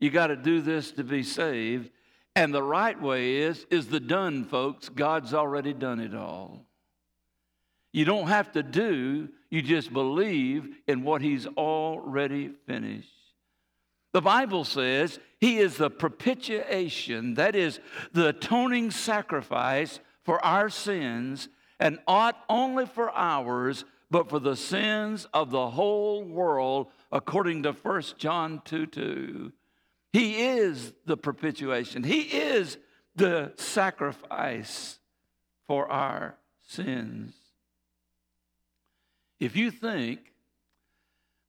you 0.00 0.08
got 0.08 0.28
to 0.28 0.36
do 0.36 0.62
this 0.62 0.92
to 0.92 1.04
be 1.04 1.22
saved. 1.22 1.90
And 2.34 2.54
the 2.54 2.62
right 2.62 2.98
way 2.98 3.36
is 3.42 3.66
is 3.70 3.88
the 3.88 4.00
done 4.00 4.44
folks. 4.46 4.88
God's 4.88 5.34
already 5.34 5.74
done 5.74 6.00
it 6.00 6.14
all. 6.14 6.64
You 7.92 8.06
don't 8.06 8.28
have 8.28 8.52
to 8.52 8.62
do, 8.62 9.28
you 9.50 9.60
just 9.60 9.92
believe 9.92 10.66
in 10.88 11.02
what 11.02 11.20
he's 11.20 11.46
already 11.46 12.52
finished. 12.66 13.10
The 14.14 14.22
Bible 14.22 14.64
says 14.64 15.18
he 15.40 15.58
is 15.58 15.76
the 15.76 15.90
propitiation, 15.90 17.34
that 17.34 17.54
is, 17.54 17.80
the 18.12 18.28
atoning 18.28 18.92
sacrifice 18.92 20.00
for 20.22 20.42
our 20.42 20.70
sins, 20.70 21.50
and 21.78 21.98
ought 22.06 22.42
only 22.48 22.86
for 22.86 23.10
ours, 23.10 23.84
but 24.14 24.30
for 24.30 24.38
the 24.38 24.54
sins 24.54 25.26
of 25.34 25.50
the 25.50 25.70
whole 25.70 26.22
world, 26.22 26.86
according 27.10 27.64
to 27.64 27.72
1 27.72 28.02
John 28.16 28.62
2 28.64 28.86
2. 28.86 29.52
He 30.12 30.40
is 30.40 30.92
the 31.04 31.16
propitiation, 31.16 32.04
He 32.04 32.20
is 32.20 32.78
the 33.16 33.52
sacrifice 33.56 35.00
for 35.66 35.90
our 35.90 36.36
sins. 36.62 37.34
If 39.40 39.56
you 39.56 39.72
think 39.72 40.20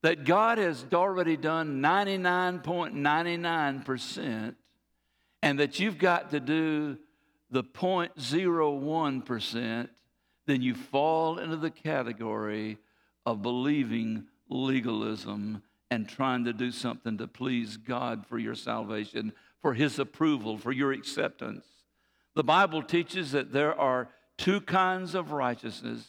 that 0.02 0.26
God 0.26 0.58
has 0.58 0.88
already 0.92 1.38
done 1.38 1.84
99.99% 1.84 4.56
and 5.44 5.60
that 5.60 5.80
you've 5.80 6.00
got 6.00 6.32
to 6.32 6.40
do 6.40 6.98
the 7.52 7.64
0.01%, 7.64 9.90
then 10.46 10.62
you 10.62 10.76
fall 10.76 11.40
into 11.40 11.58
the 11.58 11.72
category 11.72 12.78
of 13.26 13.42
believing 13.42 14.26
legalism 14.50 15.62
and 15.90 16.08
trying 16.08 16.46
to 16.46 16.54
do 16.54 16.72
something 16.72 17.18
to 17.18 17.28
please 17.28 17.78
God 17.78 18.26
for 18.28 18.38
your 18.38 18.56
salvation, 18.56 19.34
for 19.62 19.74
His 19.74 20.00
approval, 20.00 20.58
for 20.58 20.72
your 20.72 20.92
acceptance. 20.92 21.66
The 22.36 22.44
Bible 22.44 22.84
teaches 22.84 23.32
that 23.32 23.52
there 23.52 23.78
are 23.80 24.10
two 24.38 24.62
kinds 24.62 25.16
of 25.16 25.32
righteousness 25.32 26.08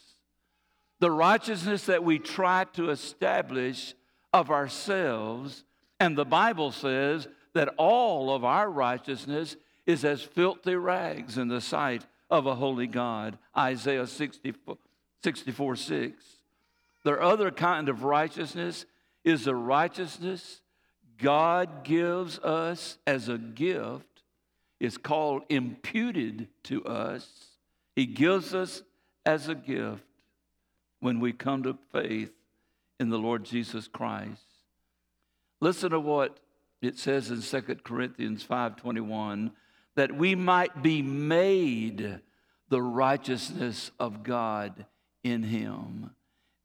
the 0.99 1.11
righteousness 1.11 1.85
that 1.85 2.03
we 2.03 2.17
try 2.17 2.65
to 2.73 2.89
establish 2.89 3.93
of 4.33 4.49
ourselves. 4.49 5.63
And 5.99 6.17
the 6.17 6.25
Bible 6.25 6.71
says 6.71 7.27
that 7.53 7.69
all 7.77 8.33
of 8.33 8.43
our 8.43 8.69
righteousness 8.69 9.55
is 9.85 10.03
as 10.03 10.21
filthy 10.21 10.75
rags 10.75 11.37
in 11.37 11.47
the 11.47 11.61
sight 11.61 12.05
of 12.29 12.45
a 12.45 12.55
holy 12.55 12.87
God. 12.87 13.37
Isaiah 13.57 14.07
64, 14.07 14.77
64 15.23 15.75
6. 15.75 16.25
The 17.03 17.21
other 17.21 17.51
kind 17.51 17.89
of 17.89 18.03
righteousness 18.03 18.85
is 19.23 19.45
the 19.45 19.55
righteousness 19.55 20.61
God 21.17 21.83
gives 21.83 22.39
us 22.39 22.97
as 23.07 23.29
a 23.29 23.37
gift. 23.37 24.23
It's 24.79 24.97
called 24.97 25.43
imputed 25.49 26.49
to 26.63 26.85
us. 26.85 27.27
He 27.95 28.05
gives 28.05 28.53
us 28.53 28.83
as 29.25 29.47
a 29.47 29.55
gift 29.55 30.03
when 30.99 31.19
we 31.19 31.33
come 31.33 31.63
to 31.63 31.77
faith 31.91 32.31
in 32.99 33.09
the 33.09 33.17
Lord 33.17 33.43
Jesus 33.43 33.87
Christ. 33.87 34.45
Listen 35.59 35.91
to 35.91 35.99
what 35.99 36.39
it 36.81 36.97
says 36.97 37.31
in 37.31 37.41
2 37.41 37.83
Corinthians 37.83 38.43
5:21 38.43 39.51
that 39.97 40.15
we 40.15 40.35
might 40.35 40.83
be 40.83 41.01
made 41.01 42.19
the 42.69 42.81
righteousness 42.81 43.89
of 43.99 44.21
God 44.23 44.85
in 45.23 45.41
him. 45.41 46.11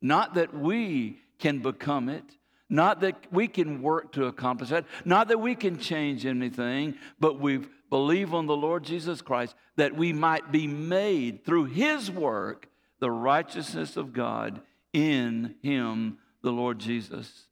Not 0.02 0.34
that 0.34 0.54
we 0.54 1.18
can 1.38 1.60
become 1.60 2.10
it, 2.10 2.24
not 2.68 3.00
that 3.00 3.32
we 3.32 3.48
can 3.48 3.80
work 3.80 4.12
to 4.12 4.26
accomplish 4.26 4.68
that, 4.68 4.84
not 5.06 5.28
that 5.28 5.40
we 5.40 5.54
can 5.54 5.78
change 5.78 6.26
anything, 6.26 6.94
but 7.18 7.40
we 7.40 7.62
believe 7.88 8.34
on 8.34 8.46
the 8.46 8.56
Lord 8.56 8.84
Jesus 8.84 9.22
Christ 9.22 9.54
that 9.76 9.96
we 9.96 10.12
might 10.12 10.52
be 10.52 10.66
made 10.66 11.44
through 11.44 11.64
his 11.64 12.10
work 12.10 12.68
the 13.00 13.10
righteousness 13.10 13.96
of 13.96 14.12
God 14.12 14.60
in 14.92 15.54
him, 15.62 16.18
the 16.42 16.52
Lord 16.52 16.78
Jesus. 16.78 17.46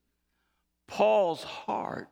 Paul's 0.87 1.43
heart 1.43 2.09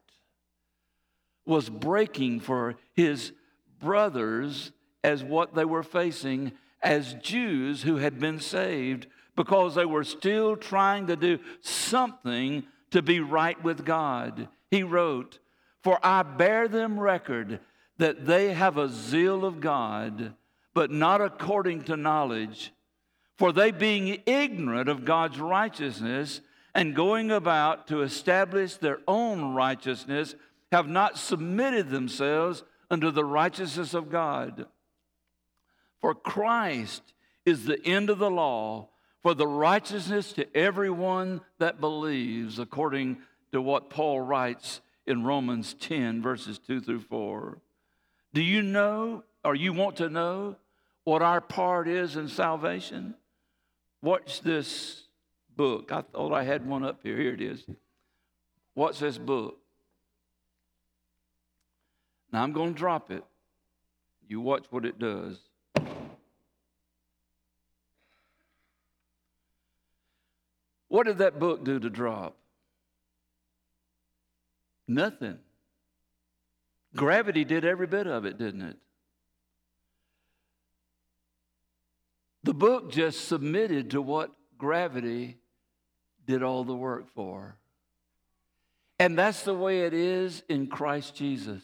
was 1.45 1.69
breaking 1.69 2.41
for 2.41 2.77
his 2.95 3.33
brothers 3.79 4.73
as 5.05 5.23
what 5.23 5.55
they 5.55 5.65
were 5.65 5.83
facing 5.83 6.53
as 6.83 7.15
Jews 7.15 7.83
who 7.83 7.97
had 7.97 8.19
been 8.19 8.41
saved 8.41 9.07
because 9.37 9.75
they 9.75 9.85
were 9.85 10.05
still 10.05 10.57
trying 10.57 11.07
to 11.07 11.17
do 11.17 11.39
something 11.61 12.65
to 12.91 13.03
be 13.03 13.21
right 13.21 13.63
with 13.63 13.85
God. 13.85 14.49
He 14.71 14.83
wrote, 14.83 15.39
For 15.83 15.99
I 16.03 16.23
bear 16.23 16.69
them 16.69 16.99
record 16.99 17.61
that 17.99 18.27
they 18.27 18.53
have 18.53 18.77
a 18.77 18.89
zeal 18.89 19.45
of 19.45 19.61
God, 19.61 20.35
but 20.75 20.91
not 20.91 21.21
according 21.21 21.85
to 21.85 21.97
knowledge. 21.97 22.73
For 23.37 23.53
they, 23.53 23.71
being 23.71 24.23
ignorant 24.27 24.89
of 24.89 25.05
God's 25.05 25.39
righteousness 25.39 26.41
and 26.75 26.95
going 26.95 27.31
about 27.31 27.87
to 27.89 28.03
establish 28.03 28.75
their 28.75 28.99
own 29.07 29.55
righteousness, 29.55 30.35
have 30.73 30.89
not 30.89 31.19
submitted 31.19 31.91
themselves 31.91 32.63
unto 32.91 33.11
the 33.11 33.25
righteousness 33.25 33.95
of 33.95 34.11
God. 34.11 34.67
For 36.01 36.15
Christ 36.15 37.03
is 37.45 37.65
the 37.65 37.85
end 37.85 38.11
of 38.11 38.19
the 38.19 38.31
law 38.31 38.89
for 39.23 39.35
the 39.35 39.47
righteousness 39.47 40.33
to 40.33 40.57
everyone 40.57 41.41
that 41.59 41.81
believes, 41.81 42.59
according 42.59 43.19
to 43.53 43.61
what 43.61 43.91
Paul 43.91 44.21
writes 44.21 44.81
in 45.07 45.25
Romans 45.25 45.75
10, 45.75 46.23
verses 46.23 46.59
2 46.59 46.81
through 46.81 47.01
4. 47.01 47.59
Do 48.33 48.43
you 48.43 48.63
know, 48.63 49.25
or 49.45 49.55
you 49.55 49.73
want 49.73 49.97
to 49.97 50.09
know, 50.09 50.57
what 51.05 51.23
our 51.23 51.41
part 51.41 51.89
is 51.89 52.17
in 52.17 52.29
salvation? 52.29 53.15
Watch 54.03 54.43
this 54.43 55.05
book. 55.57 55.91
I 55.91 56.03
thought 56.03 56.33
I 56.33 56.45
had 56.45 56.67
one 56.67 56.85
up 56.85 57.01
here. 57.03 57.17
Here 57.17 57.35
it 57.35 57.41
is. 57.41 57.65
What's 58.75 59.01
this 59.01 59.19
book? 59.19 59.59
Now 62.33 62.43
I'm 62.43 62.53
going 62.53 62.75
to 62.75 62.79
drop 62.79 63.11
it. 63.11 63.25
You 64.27 64.41
watch 64.41 64.67
what 64.71 64.85
it 64.85 64.99
does. 64.99 65.39
What 70.89 71.07
did 71.07 71.19
that 71.19 71.39
book 71.39 71.65
do 71.65 71.79
to 71.79 71.91
drop? 71.91 72.37
Nothing. 74.87 75.39
Gravity 76.97 77.45
did 77.45 77.65
every 77.65 77.87
bit 77.87 78.07
of 78.07 78.25
it, 78.25 78.39
didn't 78.39 78.63
it? 78.63 78.77
The 82.43 82.55
book 82.55 82.91
just 82.91 83.29
submitted 83.29 83.91
to 83.91 84.01
what 84.01 84.31
gravity 84.57 85.37
did 86.27 86.43
all 86.43 86.65
the 86.65 86.75
work 86.75 87.13
for. 87.15 87.59
And 88.99 89.19
that's 89.19 89.43
the 89.43 89.55
way 89.55 89.83
it 89.83 89.95
is 89.95 90.43
in 90.49 90.67
Christ 90.67 91.15
Jesus. 91.15 91.63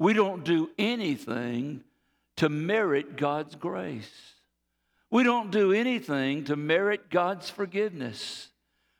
We 0.00 0.14
don't 0.14 0.44
do 0.44 0.70
anything 0.78 1.84
to 2.36 2.48
merit 2.48 3.18
God's 3.18 3.54
grace. 3.54 4.10
We 5.10 5.24
don't 5.24 5.50
do 5.50 5.74
anything 5.74 6.44
to 6.44 6.56
merit 6.56 7.10
God's 7.10 7.50
forgiveness. 7.50 8.48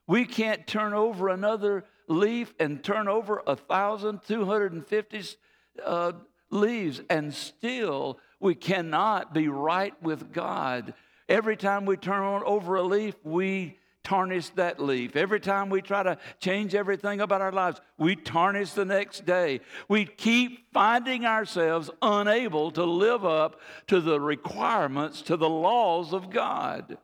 We 0.07 0.27
can't 0.27 0.67
turn 0.67 0.93
over 0.93 1.31
another 1.31 1.85
leaf 2.07 2.53
and 2.61 2.85
turn 2.85 3.09
over 3.09 3.43
a 3.47 3.57
thousand 3.57 4.21
two 4.29 4.45
hundred 4.45 4.75
and 4.75 4.87
fifty 4.87 5.23
uh, 5.83 6.13
leaves 6.51 7.01
and 7.09 7.33
still 7.33 8.19
we 8.39 8.55
cannot 8.55 9.33
be 9.33 9.49
right 9.49 9.95
with 10.03 10.35
God. 10.35 10.93
Every 11.31 11.57
time 11.57 11.87
we 11.87 11.97
turn 11.97 12.43
over 12.45 12.75
a 12.75 12.83
leaf, 12.83 13.15
we 13.25 13.79
tarnish 14.03 14.49
that 14.51 14.81
leaf. 14.81 15.17
Every 15.17 15.41
time 15.41 15.71
we 15.71 15.83
try 15.83 16.03
to 16.03 16.19
change 16.41 16.75
everything 16.75 17.21
about 17.21 17.41
our 17.41 17.53
lives, 17.53 17.81
we 17.99 18.17
tarnish 18.17 18.73
the 18.73 18.85
next 18.85 19.27
day. 19.27 19.61
We 19.89 20.05
keep 20.05 20.73
finding 20.73 21.27
ourselves 21.27 21.91
unable 22.01 22.71
to 22.73 22.85
live 22.85 23.25
up 23.25 23.61
to 23.89 24.01
the 24.01 24.21
requirements, 24.21 25.23
to 25.23 25.37
the 25.37 25.49
laws 25.49 26.13
of 26.13 26.31
God. 26.31 26.99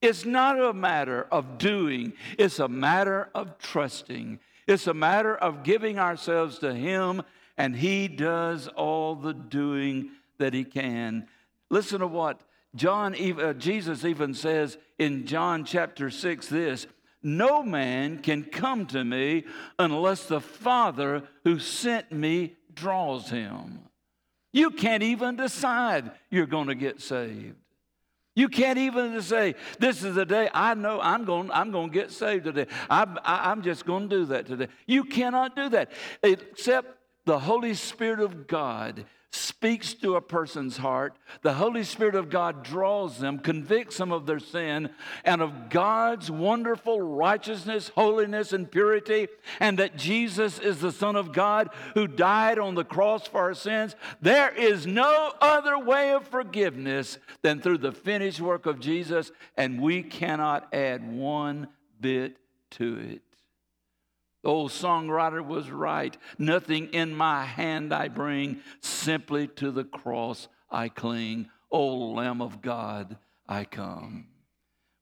It's 0.00 0.24
not 0.24 0.58
a 0.58 0.72
matter 0.72 1.26
of 1.30 1.58
doing, 1.58 2.14
it's 2.38 2.58
a 2.58 2.68
matter 2.68 3.28
of 3.34 3.58
trusting. 3.58 4.40
It's 4.66 4.86
a 4.86 4.94
matter 4.94 5.34
of 5.34 5.64
giving 5.64 5.98
ourselves 5.98 6.58
to 6.60 6.72
Him, 6.72 7.22
and 7.58 7.74
He 7.74 8.06
does 8.06 8.68
all 8.68 9.16
the 9.16 9.34
doing 9.34 10.10
that 10.38 10.54
He 10.54 10.64
can. 10.64 11.26
Listen 11.70 12.00
to 12.00 12.06
what 12.06 12.42
John, 12.76 13.14
uh, 13.14 13.52
Jesus 13.54 14.04
even 14.04 14.32
says 14.32 14.78
in 15.00 15.26
John 15.26 15.64
chapter 15.64 16.10
6 16.10 16.46
this 16.48 16.86
No 17.22 17.62
man 17.62 18.18
can 18.18 18.44
come 18.44 18.86
to 18.86 19.02
me 19.02 19.44
unless 19.78 20.26
the 20.26 20.40
Father 20.40 21.24
who 21.42 21.58
sent 21.58 22.12
me 22.12 22.54
draws 22.72 23.30
him. 23.30 23.80
You 24.52 24.70
can't 24.70 25.02
even 25.02 25.36
decide 25.36 26.12
you're 26.30 26.46
going 26.46 26.68
to 26.68 26.74
get 26.74 27.00
saved. 27.00 27.56
You 28.36 28.48
can't 28.48 28.78
even 28.78 29.20
say, 29.22 29.54
This 29.78 30.04
is 30.04 30.14
the 30.14 30.26
day 30.26 30.48
I 30.52 30.74
know 30.74 31.00
I'm 31.00 31.24
going, 31.24 31.50
I'm 31.50 31.72
going 31.72 31.90
to 31.90 31.94
get 31.94 32.10
saved 32.10 32.44
today. 32.44 32.66
I, 32.88 33.06
I, 33.24 33.50
I'm 33.50 33.62
just 33.62 33.86
going 33.86 34.08
to 34.08 34.16
do 34.16 34.24
that 34.26 34.46
today. 34.46 34.68
You 34.86 35.04
cannot 35.04 35.56
do 35.56 35.68
that 35.70 35.90
except 36.22 36.96
the 37.24 37.38
Holy 37.38 37.74
Spirit 37.74 38.20
of 38.20 38.46
God 38.46 39.04
speaks 39.32 39.94
to 39.94 40.16
a 40.16 40.20
person's 40.20 40.78
heart. 40.78 41.16
The 41.42 41.54
Holy 41.54 41.84
Spirit 41.84 42.14
of 42.14 42.30
God 42.30 42.64
draws 42.64 43.18
them, 43.18 43.38
convicts 43.38 43.98
them 43.98 44.10
of 44.10 44.26
their 44.26 44.40
sin 44.40 44.90
and 45.24 45.40
of 45.40 45.70
God's 45.70 46.30
wonderful 46.30 47.00
righteousness, 47.00 47.90
holiness, 47.94 48.52
and 48.52 48.70
purity, 48.70 49.28
and 49.60 49.78
that 49.78 49.96
Jesus 49.96 50.58
is 50.58 50.80
the 50.80 50.90
Son 50.90 51.14
of 51.14 51.32
God 51.32 51.70
who 51.94 52.08
died 52.08 52.58
on 52.58 52.74
the 52.74 52.84
cross 52.84 53.26
for 53.26 53.38
our 53.38 53.54
sins. 53.54 53.94
There 54.20 54.50
is 54.50 54.86
no 54.86 55.32
other 55.40 55.78
way 55.78 56.12
of 56.12 56.26
forgiveness 56.26 57.18
than 57.42 57.60
through 57.60 57.78
the 57.78 57.92
finished 57.92 58.40
work 58.40 58.66
of 58.66 58.80
Jesus, 58.80 59.30
and 59.56 59.80
we 59.80 60.02
cannot 60.02 60.74
add 60.74 61.08
one 61.12 61.68
bit 62.00 62.36
to 62.70 62.98
it. 62.98 63.22
The 64.42 64.48
old 64.48 64.70
songwriter 64.70 65.44
was 65.44 65.70
right. 65.70 66.16
Nothing 66.38 66.88
in 66.92 67.14
my 67.14 67.44
hand 67.44 67.92
I 67.92 68.08
bring, 68.08 68.60
simply 68.80 69.48
to 69.48 69.70
the 69.70 69.84
cross 69.84 70.48
I 70.70 70.88
cling. 70.88 71.50
O 71.70 72.12
Lamb 72.12 72.40
of 72.40 72.62
God, 72.62 73.18
I 73.46 73.64
come. 73.64 74.28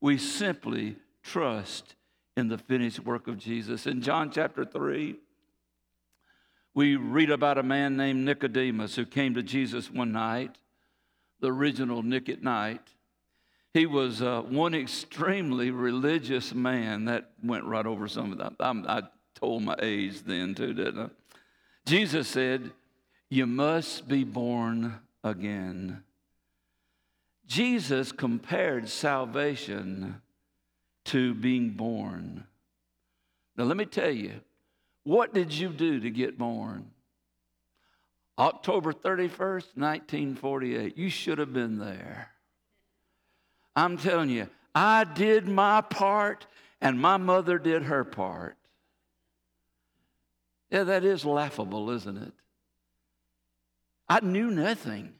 We 0.01 0.18
simply 0.18 0.96
trust 1.22 1.94
in 2.37 2.48
the 2.48 2.59
finished 2.59 3.01
work 3.01 3.29
of 3.29 3.38
Jesus. 3.38 3.87
In 3.87 4.03
John 4.03 4.31
chapter 4.31 4.64
3, 4.64 5.16
we 6.74 6.96
read 6.96 7.31
about 7.31 7.59
a 7.59 7.62
man 7.62 7.96
named 7.96 8.24
Nicodemus 8.24 8.96
who 8.96 9.05
came 9.05 9.35
to 9.35 9.42
Jesus 9.42 9.90
one 9.90 10.12
night, 10.12 10.59
the 11.40 11.53
original 11.53 12.03
Nick 12.03 12.29
at 12.29 12.42
Nite. 12.42 12.94
He 13.74 13.87
was 13.87 14.22
uh, 14.22 14.42
one 14.42 14.74
extremely 14.74 15.70
religious 15.70 16.55
man. 16.55 17.07
That 17.07 17.31
went 17.42 17.64
right 17.64 17.87
over 17.87 18.09
some 18.09 18.33
of 18.33 18.38
that. 18.38 18.55
I'm, 18.61 18.87
I 18.88 19.03
told 19.38 19.62
my 19.62 19.77
age 19.81 20.22
then, 20.22 20.55
too, 20.55 20.74
didn't 20.74 20.98
I? 20.98 21.09
Jesus 21.87 22.29
said, 22.29 22.70
You 23.31 23.46
must 23.46 24.09
be 24.09 24.24
born 24.24 24.98
again. 25.22 26.03
Jesus 27.46 28.12
compared 28.12 28.88
salvation 28.88 30.20
to 31.07 31.35
being 31.35 31.70
born. 31.70 32.44
Now, 33.57 33.64
let 33.64 33.77
me 33.77 33.87
tell 33.87 34.11
you, 34.11 34.40
what 35.05 35.33
did 35.33 35.53
you 35.53 35.70
do 35.70 36.01
to 36.01 36.11
get 36.11 36.37
born? 36.37 36.90
October 38.38 38.92
31st, 38.92 39.74
1948. 39.74 40.98
You 40.98 41.09
should 41.09 41.38
have 41.38 41.53
been 41.53 41.79
there. 41.79 42.31
I'm 43.74 43.96
telling 43.96 44.29
you, 44.29 44.48
I 44.74 45.05
did 45.05 45.48
my 45.48 45.81
part 45.81 46.46
and 46.81 47.01
my 47.01 47.16
mother 47.16 47.59
did 47.59 47.85
her 47.85 48.05
part. 48.05 48.57
Yeah, 50.70 50.85
that 50.85 51.04
is 51.04 51.24
laughable, 51.24 51.90
isn't 51.90 52.16
it? 52.16 52.33
I 54.09 54.20
knew 54.20 54.50
nothing. 54.50 55.14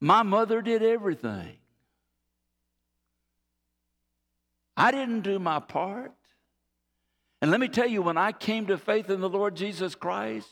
My 0.00 0.22
mother 0.22 0.62
did 0.62 0.82
everything. 0.82 1.56
I 4.76 4.90
didn't 4.90 5.22
do 5.22 5.38
my 5.38 5.58
part. 5.60 6.12
And 7.40 7.50
let 7.50 7.60
me 7.60 7.68
tell 7.68 7.86
you, 7.86 8.02
when 8.02 8.18
I 8.18 8.32
came 8.32 8.66
to 8.66 8.78
faith 8.78 9.10
in 9.10 9.20
the 9.20 9.28
Lord 9.28 9.54
Jesus 9.54 9.94
Christ, 9.94 10.48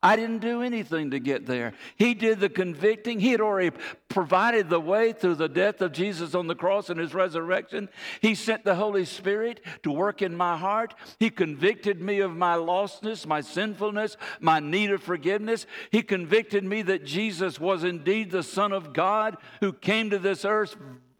I 0.00 0.14
didn't 0.14 0.38
do 0.38 0.62
anything 0.62 1.10
to 1.10 1.18
get 1.18 1.46
there. 1.46 1.72
He 1.96 2.14
did 2.14 2.38
the 2.38 2.48
convicting. 2.48 3.18
He 3.18 3.32
had 3.32 3.40
already 3.40 3.76
provided 4.08 4.70
the 4.70 4.78
way 4.78 5.12
through 5.12 5.34
the 5.34 5.48
death 5.48 5.80
of 5.80 5.90
Jesus 5.90 6.36
on 6.36 6.46
the 6.46 6.54
cross 6.54 6.88
and 6.88 7.00
his 7.00 7.14
resurrection. 7.14 7.88
He 8.20 8.36
sent 8.36 8.64
the 8.64 8.76
Holy 8.76 9.04
Spirit 9.04 9.60
to 9.82 9.90
work 9.90 10.22
in 10.22 10.36
my 10.36 10.56
heart. 10.56 10.94
He 11.18 11.30
convicted 11.30 12.00
me 12.00 12.20
of 12.20 12.36
my 12.36 12.54
lostness, 12.54 13.26
my 13.26 13.40
sinfulness, 13.40 14.16
my 14.38 14.60
need 14.60 14.92
of 14.92 15.02
forgiveness. 15.02 15.66
He 15.90 16.02
convicted 16.02 16.62
me 16.62 16.82
that 16.82 17.04
Jesus 17.04 17.58
was 17.58 17.82
indeed 17.82 18.30
the 18.30 18.44
Son 18.44 18.72
of 18.72 18.92
God 18.92 19.36
who 19.60 19.72
came 19.72 20.10
to 20.10 20.18
this 20.20 20.44
earth 20.44 20.76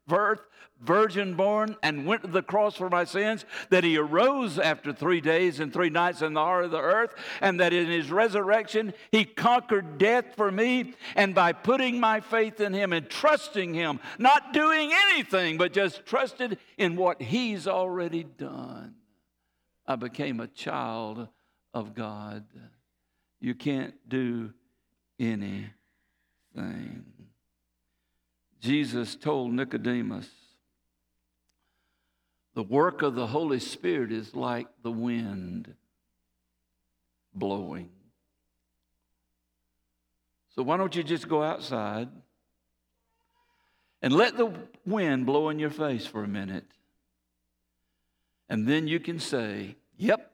birth 0.06 0.40
virgin 0.80 1.34
born 1.34 1.76
and 1.82 2.06
went 2.06 2.22
to 2.22 2.28
the 2.28 2.42
cross 2.42 2.76
for 2.76 2.88
my 2.88 3.04
sins, 3.04 3.44
that 3.70 3.84
he 3.84 3.98
arose 3.98 4.58
after 4.58 4.92
three 4.92 5.20
days 5.20 5.60
and 5.60 5.72
three 5.72 5.90
nights 5.90 6.22
in 6.22 6.34
the 6.34 6.40
heart 6.40 6.64
of 6.64 6.70
the 6.70 6.80
earth, 6.80 7.14
and 7.40 7.60
that 7.60 7.72
in 7.72 7.86
his 7.86 8.10
resurrection 8.10 8.94
he 9.10 9.24
conquered 9.24 9.98
death 9.98 10.34
for 10.36 10.50
me. 10.50 10.94
And 11.16 11.34
by 11.34 11.52
putting 11.52 11.98
my 11.98 12.20
faith 12.20 12.60
in 12.60 12.72
him 12.72 12.92
and 12.92 13.08
trusting 13.08 13.74
him, 13.74 14.00
not 14.18 14.52
doing 14.52 14.92
anything, 15.10 15.58
but 15.58 15.72
just 15.72 16.06
trusted 16.06 16.58
in 16.76 16.96
what 16.96 17.20
he's 17.20 17.66
already 17.66 18.24
done, 18.24 18.94
I 19.86 19.96
became 19.96 20.40
a 20.40 20.46
child 20.46 21.28
of 21.74 21.94
God. 21.94 22.44
You 23.40 23.54
can't 23.54 23.94
do 24.08 24.52
anything. 25.18 25.72
Jesus 28.60 29.14
told 29.14 29.52
Nicodemus, 29.52 30.28
the 32.58 32.64
work 32.64 33.02
of 33.02 33.14
the 33.14 33.28
Holy 33.28 33.60
Spirit 33.60 34.10
is 34.10 34.34
like 34.34 34.66
the 34.82 34.90
wind 34.90 35.72
blowing. 37.32 37.88
So, 40.56 40.64
why 40.64 40.76
don't 40.76 40.96
you 40.96 41.04
just 41.04 41.28
go 41.28 41.40
outside 41.40 42.08
and 44.02 44.12
let 44.12 44.36
the 44.36 44.52
wind 44.84 45.24
blow 45.24 45.50
in 45.50 45.60
your 45.60 45.70
face 45.70 46.04
for 46.04 46.24
a 46.24 46.26
minute? 46.26 46.64
And 48.48 48.66
then 48.66 48.88
you 48.88 48.98
can 48.98 49.20
say, 49.20 49.76
Yep, 49.96 50.28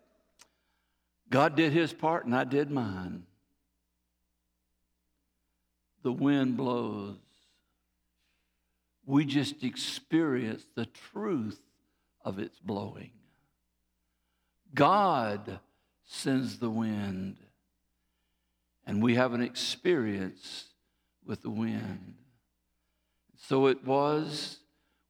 God 1.29 1.55
did 1.57 1.75
his 1.75 1.93
part 1.93 2.25
and 2.25 2.35
I 2.35 2.45
did 2.45 2.71
mine. 2.71 3.25
The 6.03 6.13
wind 6.13 6.57
blows. 6.57 7.19
We 9.05 9.27
just 9.27 9.63
experience 9.63 10.65
the 10.75 10.87
truth 10.87 11.61
of 12.25 12.39
its 12.39 12.59
blowing. 12.59 13.11
God 14.75 15.61
sends 16.05 16.59
the 16.59 16.71
wind, 16.71 17.37
and 18.87 19.03
we 19.03 19.15
have 19.15 19.33
an 19.33 19.43
experience 19.43 20.65
with 21.25 21.43
the 21.43 21.51
wind. 21.51 22.15
So 23.37 23.67
it 23.67 23.85
was 23.85 24.59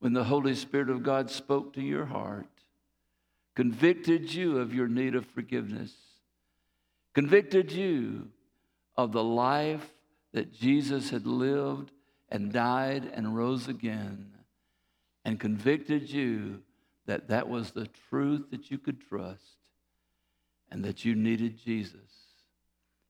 when 0.00 0.12
the 0.12 0.24
Holy 0.24 0.54
Spirit 0.54 0.90
of 0.90 1.02
God 1.02 1.30
spoke 1.30 1.72
to 1.74 1.80
your 1.80 2.06
heart, 2.06 2.46
convicted 3.54 4.34
you 4.34 4.58
of 4.58 4.74
your 4.74 4.88
need 4.88 5.14
of 5.14 5.24
forgiveness, 5.26 5.92
convicted 7.14 7.72
you 7.72 8.28
of 8.96 9.12
the 9.12 9.24
life 9.24 9.92
that 10.32 10.52
Jesus 10.52 11.10
had 11.10 11.26
lived 11.26 11.90
and 12.28 12.52
died 12.52 13.10
and 13.14 13.36
rose 13.36 13.68
again, 13.68 14.32
and 15.24 15.38
convicted 15.40 16.10
you 16.10 16.63
that 17.06 17.28
that 17.28 17.48
was 17.48 17.72
the 17.72 17.88
truth 18.08 18.50
that 18.50 18.70
you 18.70 18.78
could 18.78 19.00
trust 19.00 19.56
and 20.70 20.84
that 20.84 21.04
you 21.04 21.14
needed 21.14 21.58
Jesus 21.58 22.00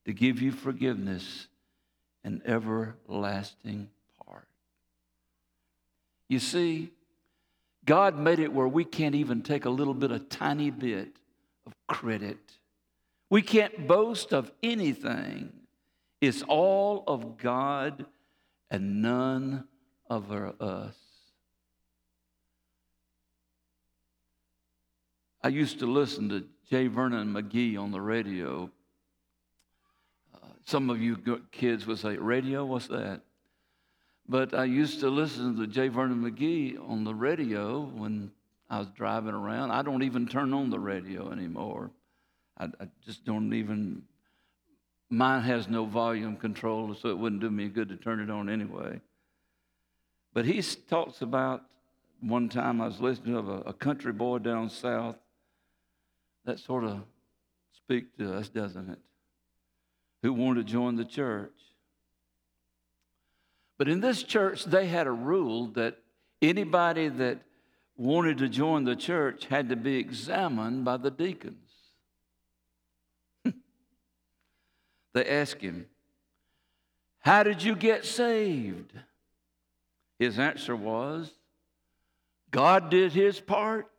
to 0.04 0.12
give 0.12 0.42
you 0.42 0.52
forgiveness 0.52 1.48
and 2.22 2.42
everlasting 2.44 3.88
part. 4.26 4.48
You 6.28 6.38
see, 6.38 6.90
God 7.84 8.18
made 8.18 8.38
it 8.38 8.52
where 8.52 8.68
we 8.68 8.84
can't 8.84 9.14
even 9.14 9.42
take 9.42 9.66
a 9.66 9.70
little 9.70 9.94
bit, 9.94 10.10
a 10.10 10.18
tiny 10.18 10.70
bit 10.70 11.16
of 11.66 11.74
credit. 11.86 12.38
We 13.30 13.42
can't 13.42 13.86
boast 13.86 14.32
of 14.32 14.50
anything. 14.62 15.52
It's 16.20 16.42
all 16.42 17.04
of 17.06 17.36
God 17.36 18.06
and 18.70 19.02
none 19.02 19.64
of 20.08 20.32
us. 20.32 20.96
I 25.44 25.48
used 25.48 25.78
to 25.80 25.86
listen 25.86 26.30
to 26.30 26.44
J. 26.70 26.86
Vernon 26.86 27.34
McGee 27.34 27.78
on 27.78 27.90
the 27.90 28.00
radio. 28.00 28.70
Uh, 30.34 30.38
some 30.64 30.88
of 30.88 31.02
you 31.02 31.18
kids 31.52 31.86
would 31.86 31.98
say, 31.98 32.16
Radio, 32.16 32.64
what's 32.64 32.86
that? 32.86 33.20
But 34.26 34.54
I 34.54 34.64
used 34.64 35.00
to 35.00 35.10
listen 35.10 35.54
to 35.58 35.66
J. 35.66 35.88
Vernon 35.88 36.22
McGee 36.22 36.78
on 36.88 37.04
the 37.04 37.14
radio 37.14 37.82
when 37.82 38.30
I 38.70 38.78
was 38.78 38.88
driving 38.96 39.34
around. 39.34 39.70
I 39.70 39.82
don't 39.82 40.02
even 40.02 40.26
turn 40.26 40.54
on 40.54 40.70
the 40.70 40.78
radio 40.78 41.30
anymore. 41.30 41.90
I, 42.56 42.64
I 42.80 42.88
just 43.04 43.26
don't 43.26 43.52
even, 43.52 44.04
mine 45.10 45.42
has 45.42 45.68
no 45.68 45.84
volume 45.84 46.38
control, 46.38 46.94
so 46.94 47.10
it 47.10 47.18
wouldn't 47.18 47.42
do 47.42 47.50
me 47.50 47.68
good 47.68 47.90
to 47.90 47.98
turn 47.98 48.20
it 48.20 48.30
on 48.30 48.48
anyway. 48.48 48.98
But 50.32 50.46
he 50.46 50.62
talks 50.62 51.20
about 51.20 51.64
one 52.22 52.48
time 52.48 52.80
I 52.80 52.86
was 52.86 52.98
listening 52.98 53.34
to 53.34 53.40
a, 53.40 53.58
a 53.60 53.72
country 53.74 54.14
boy 54.14 54.38
down 54.38 54.70
south. 54.70 55.16
That 56.44 56.58
sort 56.58 56.84
of 56.84 57.00
speak 57.76 58.16
to 58.18 58.34
us, 58.34 58.48
doesn't 58.48 58.90
it? 58.90 58.98
Who 60.22 60.32
wanted 60.32 60.66
to 60.66 60.72
join 60.72 60.96
the 60.96 61.04
church. 61.04 61.52
But 63.76 63.88
in 63.88 64.00
this 64.00 64.22
church, 64.22 64.64
they 64.64 64.86
had 64.86 65.06
a 65.06 65.12
rule 65.12 65.68
that 65.68 65.98
anybody 66.40 67.08
that 67.08 67.40
wanted 67.96 68.38
to 68.38 68.48
join 68.48 68.84
the 68.84 68.96
church 68.96 69.46
had 69.46 69.68
to 69.68 69.76
be 69.76 69.96
examined 69.96 70.84
by 70.84 70.96
the 70.96 71.10
deacons. 71.10 71.56
they 75.12 75.26
asked 75.26 75.60
him, 75.60 75.86
How 77.18 77.42
did 77.42 77.62
you 77.62 77.74
get 77.74 78.04
saved? 78.04 78.92
His 80.18 80.38
answer 80.38 80.76
was, 80.76 81.32
God 82.50 82.90
did 82.90 83.12
his 83.12 83.40
part, 83.40 83.90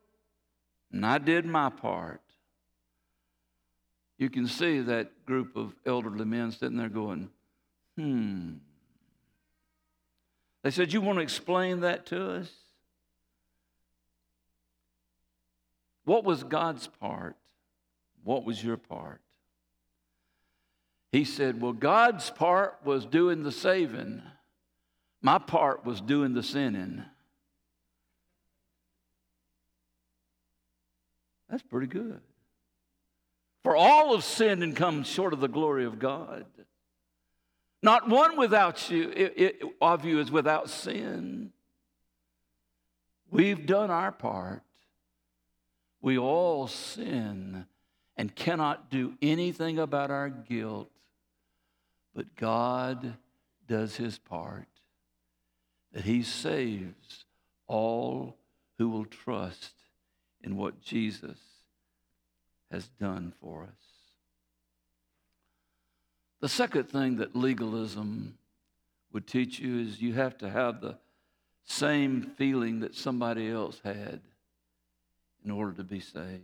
and 0.91 1.05
I 1.05 1.17
did 1.17 1.45
my 1.45 1.69
part. 1.69 2.21
You 4.17 4.30
can 4.30 4.47
see 4.47 4.80
that 4.80 5.25
group 5.25 5.56
of 5.56 5.75
elderly 5.86 6.25
men 6.25 6.51
sitting 6.51 6.78
there 6.78 6.89
going, 6.89 7.30
hmm. 7.97 8.54
They 10.63 10.71
said, 10.71 10.93
You 10.93 11.01
want 11.01 11.17
to 11.19 11.23
explain 11.23 11.82
that 11.82 12.06
to 12.08 12.32
us? 12.32 12.51
What 16.06 16.23
was 16.23 16.43
God's 16.43 16.88
part? 16.88 17.36
What 18.23 18.45
was 18.45 18.63
your 18.63 18.78
part? 18.78 19.21
He 21.12 21.23
said, 21.23 21.62
Well, 21.62 21.73
God's 21.73 22.30
part 22.30 22.80
was 22.84 23.06
doing 23.06 23.43
the 23.43 23.51
saving, 23.51 24.21
my 25.21 25.38
part 25.38 25.86
was 25.86 26.01
doing 26.01 26.34
the 26.34 26.43
sinning. 26.43 27.04
That's 31.49 31.63
pretty 31.63 31.88
good. 31.88 32.21
For 33.65 33.75
all 33.75 34.13
of 34.13 34.23
sin 34.23 34.62
and 34.62 34.75
come 34.75 35.04
short 35.04 35.34
of 35.34 35.39
the 35.39 35.47
glory 35.47 35.86
of 35.86 35.97
God. 35.97 36.45
Not 37.82 38.08
one 38.08 38.38
without 38.38 38.91
you 38.91 39.10
it, 39.10 39.34
it, 39.36 39.62
of 39.82 40.06
you 40.06 40.19
is 40.19 40.30
without 40.30 40.69
sin. 40.69 41.51
We've 43.32 43.65
done 43.65 43.89
our 43.89 44.12
part. 44.12 44.62
We 45.99 46.15
all 46.15 46.67
sin 46.67 47.65
and 48.15 48.36
cannot 48.36 48.91
do 48.91 49.15
anything 49.19 49.80
about 49.80 50.12
our 50.12 50.30
guilt, 50.30 50.91
but 52.13 52.36
God 52.36 53.15
does 53.67 53.95
his 53.95 54.19
part. 54.19 54.67
That 55.91 56.04
he 56.04 56.21
saves 56.21 57.25
all 57.65 58.38
who 58.78 58.89
will 58.89 59.06
trust 59.06 59.73
in 60.43 60.56
what 60.56 60.84
Jesus 60.84 61.39
has 62.71 62.88
done 62.99 63.34
for 63.41 63.63
us. 63.63 63.86
The 66.41 66.49
second 66.49 66.89
thing 66.89 67.17
that 67.17 67.36
legalism 67.36 68.38
would 69.12 69.28
teach 69.28 69.60
you 69.60 69.80
is 69.80 70.01
you 70.01 70.13
have 70.13 70.38
to 70.39 70.49
have 70.49 70.82
the 70.82 70.97
same 71.63 72.21
feeling 72.38 72.82
that 72.82 72.95
somebody 72.95 73.49
else 73.49 73.80
had 73.84 74.21
in 75.43 75.51
order 75.51 75.71
to 75.73 75.84
be 75.84 75.99
saved. 75.99 76.43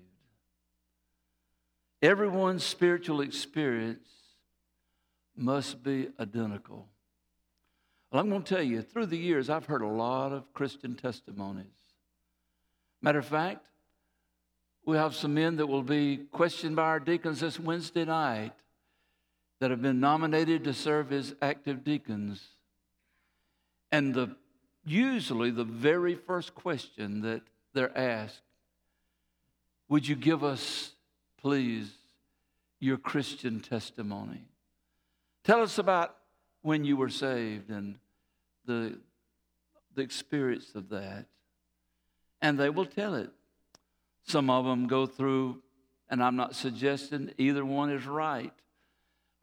Everyone's 2.02 2.64
spiritual 2.64 3.22
experience 3.22 4.08
must 5.36 5.84
be 5.84 6.08
identical. 6.20 6.88
Well, 8.12 8.22
I'm 8.22 8.30
going 8.30 8.44
to 8.44 8.56
tell 8.56 8.64
you, 8.64 8.82
through 8.82 9.06
the 9.08 9.18
years, 9.18 9.50
I've 9.50 9.66
heard 9.66 9.82
a 9.82 9.88
lot 9.88 10.32
of 10.32 10.52
Christian 10.54 10.96
testimonies. 10.96 11.68
Matter 13.02 13.20
of 13.20 13.26
fact, 13.26 13.66
we 14.86 14.98
have 14.98 15.16
some 15.16 15.34
men 15.34 15.58
that 15.58 15.68
will 15.68 15.84
be 15.84 16.18
questioned 16.32 16.76
by 16.76 16.84
our 16.84 17.00
deacons 17.00 17.40
this 17.42 17.60
Wednesday 17.60 18.06
night 18.06 18.54
that 19.60 19.70
have 19.70 19.82
been 19.82 20.00
nominated 20.00 20.64
to 20.64 20.74
serve 20.74 21.12
as 21.12 21.36
active 21.42 21.84
deacons. 21.84 22.44
And 23.92 24.14
the, 24.14 24.36
usually, 24.84 25.52
the 25.52 25.64
very 25.64 26.16
first 26.16 26.56
question 26.56 27.22
that 27.22 27.42
they're 27.74 27.96
asked 27.98 28.42
would 29.88 30.08
you 30.08 30.16
give 30.16 30.42
us, 30.42 30.94
please, 31.42 31.92
your 32.80 32.98
Christian 32.98 33.60
testimony? 33.60 34.46
Tell 35.44 35.62
us 35.62 35.78
about 35.78 36.16
when 36.62 36.86
you 36.86 36.96
were 36.96 37.10
saved 37.10 37.70
and 37.70 37.98
the, 38.66 38.98
the 39.94 40.02
experience 40.02 40.76
of 40.76 40.88
that. 40.90 41.26
And 42.42 42.58
they 42.58 42.70
will 42.70 42.86
tell 42.86 43.16
it. 43.16 43.32
Some 44.24 44.50
of 44.50 44.66
them 44.66 44.88
go 44.88 45.06
through, 45.06 45.62
and 46.10 46.24
I'm 46.24 46.36
not 46.36 46.56
suggesting 46.56 47.34
either 47.38 47.66
one 47.66 47.92
is 47.92 48.06
right 48.06 48.54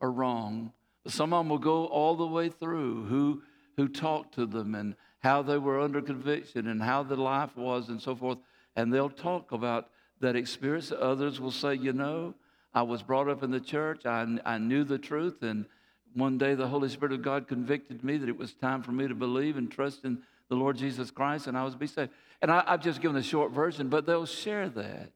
or 0.01 0.11
wrong, 0.11 0.73
but 1.05 1.13
some 1.13 1.33
of 1.33 1.41
them 1.41 1.49
will 1.49 1.59
go 1.59 1.87
all 1.87 2.17
the 2.17 2.27
way 2.27 2.49
through 2.49 3.05
who, 3.07 3.43
who 3.77 3.89
talked 3.89 4.35
to 4.35 4.47
them 4.47 4.75
and 4.75 4.95
how 5.21 5.43
they 5.43 5.59
were 5.59 5.81
under 5.81 6.01
conviction 6.01 6.69
and 6.69 6.83
how 6.83 7.03
the 7.03 7.17
life 7.17 7.57
was 7.57 7.89
and 7.89 8.01
so 8.01 8.15
forth. 8.15 8.39
And 8.77 8.93
they'll 8.93 9.11
talk 9.11 9.53
about 9.53 9.89
that 10.21 10.37
experience. 10.37 10.93
Others 10.93 11.41
will 11.41 11.51
say, 11.51 11.75
you 11.75 11.93
know, 11.93 12.35
I 12.73 12.83
was 12.83 13.03
brought 13.03 13.29
up 13.29 13.43
in 13.43 13.51
the 13.51 13.61
church, 13.61 14.07
I, 14.07 14.39
I 14.45 14.59
knew 14.59 14.85
the 14.85 14.99
truth, 14.99 15.43
and 15.43 15.67
one 16.15 16.39
day 16.39 16.55
the 16.55 16.69
Holy 16.69 16.89
Spirit 16.89 17.13
of 17.13 17.23
God 17.23 17.49
convicted 17.49 18.03
me 18.03 18.17
that 18.17 18.29
it 18.29 18.39
was 18.39 18.53
time 18.55 18.83
for 18.83 18.93
me 18.93 19.09
to 19.09 19.15
believe 19.15 19.57
and 19.57 19.71
trust 19.71 20.05
in 20.05 20.19
the 20.49 20.55
Lord 20.55 20.77
Jesus 20.77 21.11
Christ, 21.11 21.47
and 21.47 21.57
I 21.57 21.65
was 21.65 21.75
be 21.75 21.87
saved. 21.87 22.11
And 22.41 22.51
I, 22.51 22.65
I've 22.67 22.83
just 22.83 23.01
given 23.01 23.17
a 23.17 23.23
short 23.23 23.53
version, 23.53 23.89
but 23.89 24.07
they'll 24.07 24.27
share 24.27 24.69
that. 24.71 25.11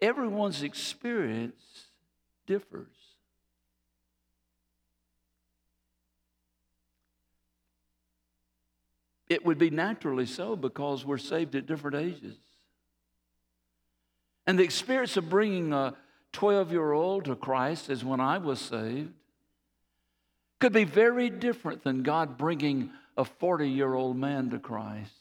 Everyone's 0.00 0.62
experience 0.62 1.86
differs. 2.46 2.86
It 9.28 9.44
would 9.44 9.58
be 9.58 9.70
naturally 9.70 10.26
so 10.26 10.56
because 10.56 11.04
we're 11.04 11.18
saved 11.18 11.54
at 11.54 11.66
different 11.66 11.96
ages. 11.96 12.36
And 14.46 14.58
the 14.58 14.64
experience 14.64 15.16
of 15.16 15.30
bringing 15.30 15.72
a 15.72 15.94
12 16.32 16.72
year 16.72 16.92
old 16.92 17.24
to 17.24 17.36
Christ 17.36 17.90
as 17.90 18.04
when 18.04 18.20
I 18.20 18.38
was 18.38 18.60
saved 18.60 19.12
could 20.60 20.72
be 20.72 20.84
very 20.84 21.30
different 21.30 21.82
than 21.82 22.02
God 22.02 22.36
bringing 22.36 22.90
a 23.16 23.24
40 23.24 23.68
year 23.68 23.94
old 23.94 24.16
man 24.16 24.50
to 24.50 24.58
Christ 24.58 25.12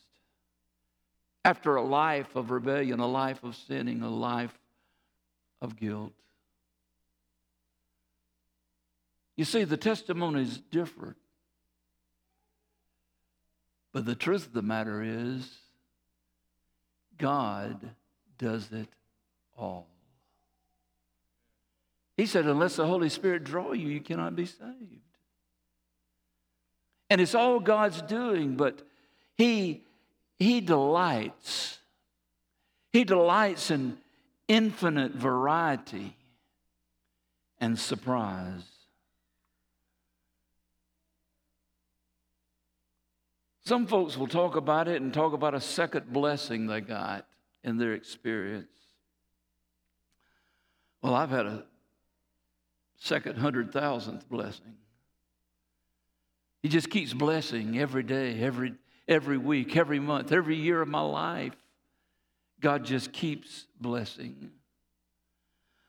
after 1.43 1.75
a 1.75 1.81
life 1.81 2.35
of 2.35 2.51
rebellion, 2.51 2.99
a 2.99 3.07
life 3.07 3.43
of 3.43 3.55
sinning, 3.55 4.01
a 4.01 4.09
life 4.09 4.57
of 5.61 5.77
guilt. 5.77 6.13
You 9.35 9.45
see, 9.45 9.63
the 9.63 9.77
testimonies 9.77 10.57
differ. 10.57 11.15
But 13.93 14.05
the 14.05 14.15
truth 14.15 14.47
of 14.47 14.53
the 14.53 14.61
matter 14.61 15.01
is, 15.01 15.49
God 17.17 17.89
does 18.37 18.71
it 18.71 18.89
all. 19.57 19.87
He 22.19 22.25
said, 22.25 22.47
unless 22.47 22.75
the 22.75 22.85
Holy 22.85 23.07
Spirit 23.07 23.45
draw 23.45 23.71
you, 23.71 23.87
you 23.87 24.01
cannot 24.01 24.35
be 24.35 24.45
saved. 24.45 25.05
And 27.09 27.21
it's 27.21 27.33
all 27.33 27.61
God's 27.61 28.01
doing, 28.01 28.57
but 28.57 28.81
He, 29.37 29.85
he 30.37 30.59
delights. 30.59 31.77
He 32.91 33.05
delights 33.05 33.71
in 33.71 33.97
infinite 34.49 35.13
variety 35.13 36.17
and 37.57 37.79
surprise. 37.79 38.63
Some 43.63 43.87
folks 43.87 44.17
will 44.17 44.27
talk 44.27 44.57
about 44.57 44.89
it 44.89 45.01
and 45.01 45.13
talk 45.13 45.31
about 45.31 45.53
a 45.53 45.61
second 45.61 46.11
blessing 46.11 46.67
they 46.67 46.81
got 46.81 47.25
in 47.63 47.77
their 47.77 47.93
experience. 47.93 48.67
Well, 51.01 51.15
I've 51.15 51.29
had 51.29 51.45
a 51.45 51.63
second 52.99 53.37
hundred 53.37 53.71
thousandth 53.71 54.29
blessing. 54.29 54.75
He 56.61 56.69
just 56.69 56.89
keeps 56.89 57.13
blessing 57.13 57.79
every 57.79 58.03
day, 58.03 58.41
every, 58.41 58.73
every 59.07 59.37
week, 59.37 59.77
every 59.77 59.99
month, 59.99 60.31
every 60.31 60.57
year 60.57 60.81
of 60.81 60.89
my 60.89 61.01
life. 61.01 61.55
God 62.59 62.83
just 62.83 63.13
keeps 63.13 63.65
blessing. 63.79 64.51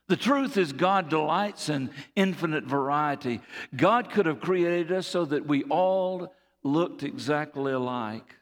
The 0.07 0.15
truth 0.15 0.57
is, 0.57 0.73
God 0.73 1.09
delights 1.09 1.69
in 1.69 1.89
infinite 2.15 2.63
variety. 2.63 3.41
God 3.75 4.09
could 4.09 4.25
have 4.25 4.41
created 4.41 4.91
us 4.91 5.07
so 5.07 5.25
that 5.25 5.45
we 5.45 5.63
all 5.63 6.33
looked 6.63 7.03
exactly 7.03 7.73
alike, 7.73 8.35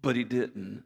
but 0.00 0.16
He 0.16 0.24
didn't. 0.24 0.84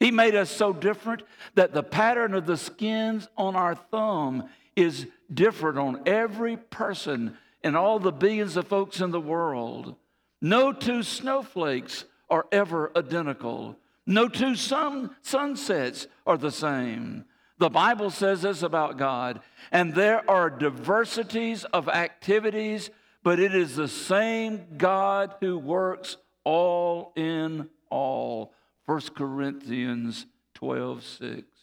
He 0.00 0.10
made 0.10 0.34
us 0.34 0.50
so 0.50 0.72
different 0.72 1.22
that 1.54 1.72
the 1.74 1.82
pattern 1.82 2.34
of 2.34 2.46
the 2.46 2.56
skins 2.56 3.28
on 3.36 3.56
our 3.56 3.74
thumb 3.74 4.48
is 4.78 5.06
different 5.32 5.78
on 5.78 6.02
every 6.06 6.56
person 6.56 7.36
and 7.62 7.76
all 7.76 7.98
the 7.98 8.12
billions 8.12 8.56
of 8.56 8.66
folks 8.66 9.00
in 9.00 9.10
the 9.10 9.20
world. 9.20 9.96
No 10.40 10.72
two 10.72 11.02
snowflakes 11.02 12.04
are 12.30 12.46
ever 12.52 12.92
identical. 12.96 13.76
No 14.06 14.28
two 14.28 14.54
sun, 14.54 15.10
sunsets 15.20 16.06
are 16.26 16.38
the 16.38 16.52
same. 16.52 17.24
The 17.58 17.68
Bible 17.68 18.10
says 18.10 18.42
this 18.42 18.62
about 18.62 18.98
God, 18.98 19.40
and 19.72 19.94
there 19.94 20.28
are 20.30 20.48
diversities 20.48 21.64
of 21.64 21.88
activities, 21.88 22.90
but 23.24 23.40
it 23.40 23.54
is 23.54 23.74
the 23.74 23.88
same 23.88 24.64
God 24.76 25.34
who 25.40 25.58
works 25.58 26.16
all 26.44 27.12
in 27.16 27.68
all. 27.90 28.54
1 28.86 29.00
Corinthians 29.16 30.26
12 30.54 31.04
6. 31.04 31.57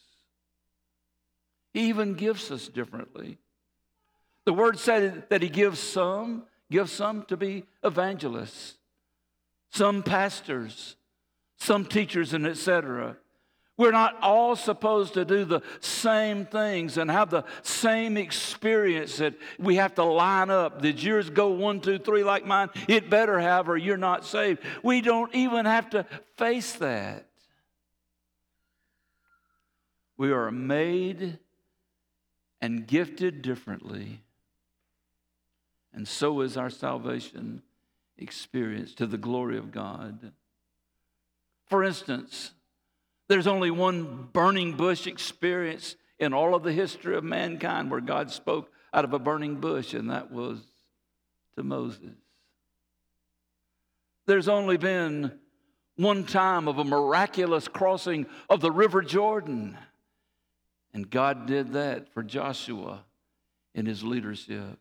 He 1.76 1.90
even 1.90 2.14
gives 2.14 2.52
us 2.52 2.70
differently. 2.70 3.38
The 4.46 4.54
word 4.54 4.80
said 4.80 5.26
that 5.28 5.42
he 5.42 5.50
gives 5.50 5.78
some, 5.78 6.44
gives 6.72 6.94
some 6.94 7.24
to 7.24 7.36
be 7.36 7.66
evangelists, 7.84 8.76
some 9.72 10.02
pastors, 10.02 10.96
some 11.58 11.84
teachers, 11.84 12.34
and 12.34 12.48
etc. 12.48 13.18
We're 13.76 13.92
not 13.92 14.16
all 14.22 14.56
supposed 14.56 15.16
to 15.16 15.26
do 15.26 15.44
the 15.44 15.64
same 15.82 16.46
things 16.46 16.98
and 16.98 17.12
have 17.12 17.30
the 17.30 17.44
same 17.62 18.16
experience 18.16 19.18
that 19.18 19.34
we 19.60 19.76
have 19.76 19.96
to 19.96 20.06
line 20.06 20.50
up. 20.50 20.82
Did 20.82 21.04
yours 21.04 21.30
go 21.30 21.50
one, 21.50 21.82
two, 21.82 22.00
three 22.00 22.24
like 22.24 22.46
mine? 22.46 22.70
It 22.88 23.10
better 23.10 23.38
have, 23.38 23.68
or 23.68 23.76
you're 23.76 23.98
not 23.98 24.24
saved. 24.24 24.62
We 24.82 25.02
don't 25.02 25.36
even 25.36 25.66
have 25.66 25.90
to 25.90 26.06
face 26.38 26.72
that. 26.76 27.26
We 30.16 30.32
are 30.32 30.52
made 30.52 31.40
and 32.62 32.88
gifted 32.88 33.42
differently, 33.42 34.22
and 35.94 36.08
so 36.08 36.42
is 36.42 36.58
our 36.58 36.70
salvation 36.70 37.62
experience 38.18 38.94
to 38.96 39.06
the 39.06 39.18
glory 39.18 39.58
of 39.58 39.72
God. 39.72 40.32
For 41.68 41.84
instance, 41.84 42.52
there's 43.28 43.48
only 43.48 43.72
one 43.72 44.30
burning 44.32 44.74
bush 44.74 45.08
experience 45.08 45.96
in 46.20 46.34
all 46.34 46.56
of 46.56 46.64
the 46.64 46.72
history 46.72 47.16
of 47.16 47.24
mankind 47.24 47.92
where 47.92 48.02
God 48.02 48.32
spoke 48.32 48.72
out 48.94 49.04
of 49.04 49.14
a 49.14 49.20
burning 49.20 49.56
bush, 49.56 49.94
and 49.94 50.10
that 50.10 50.32
was 50.32 50.60
to 51.56 51.64
Moses. 51.64 52.16
There's 54.26 54.48
only 54.48 54.78
been 54.78 55.40
one 55.98 56.24
time 56.24 56.68
of 56.68 56.78
a 56.78 56.84
miraculous 56.84 57.68
crossing 57.68 58.26
of 58.50 58.62
the 58.62 58.72
River 58.72 59.02
Jordan, 59.02 59.78
and 60.96 61.10
God 61.10 61.46
did 61.46 61.74
that 61.74 62.14
for 62.14 62.24
Joshua 62.24 63.04
in 63.76 63.86
his 63.86 64.02
leadership. 64.02 64.80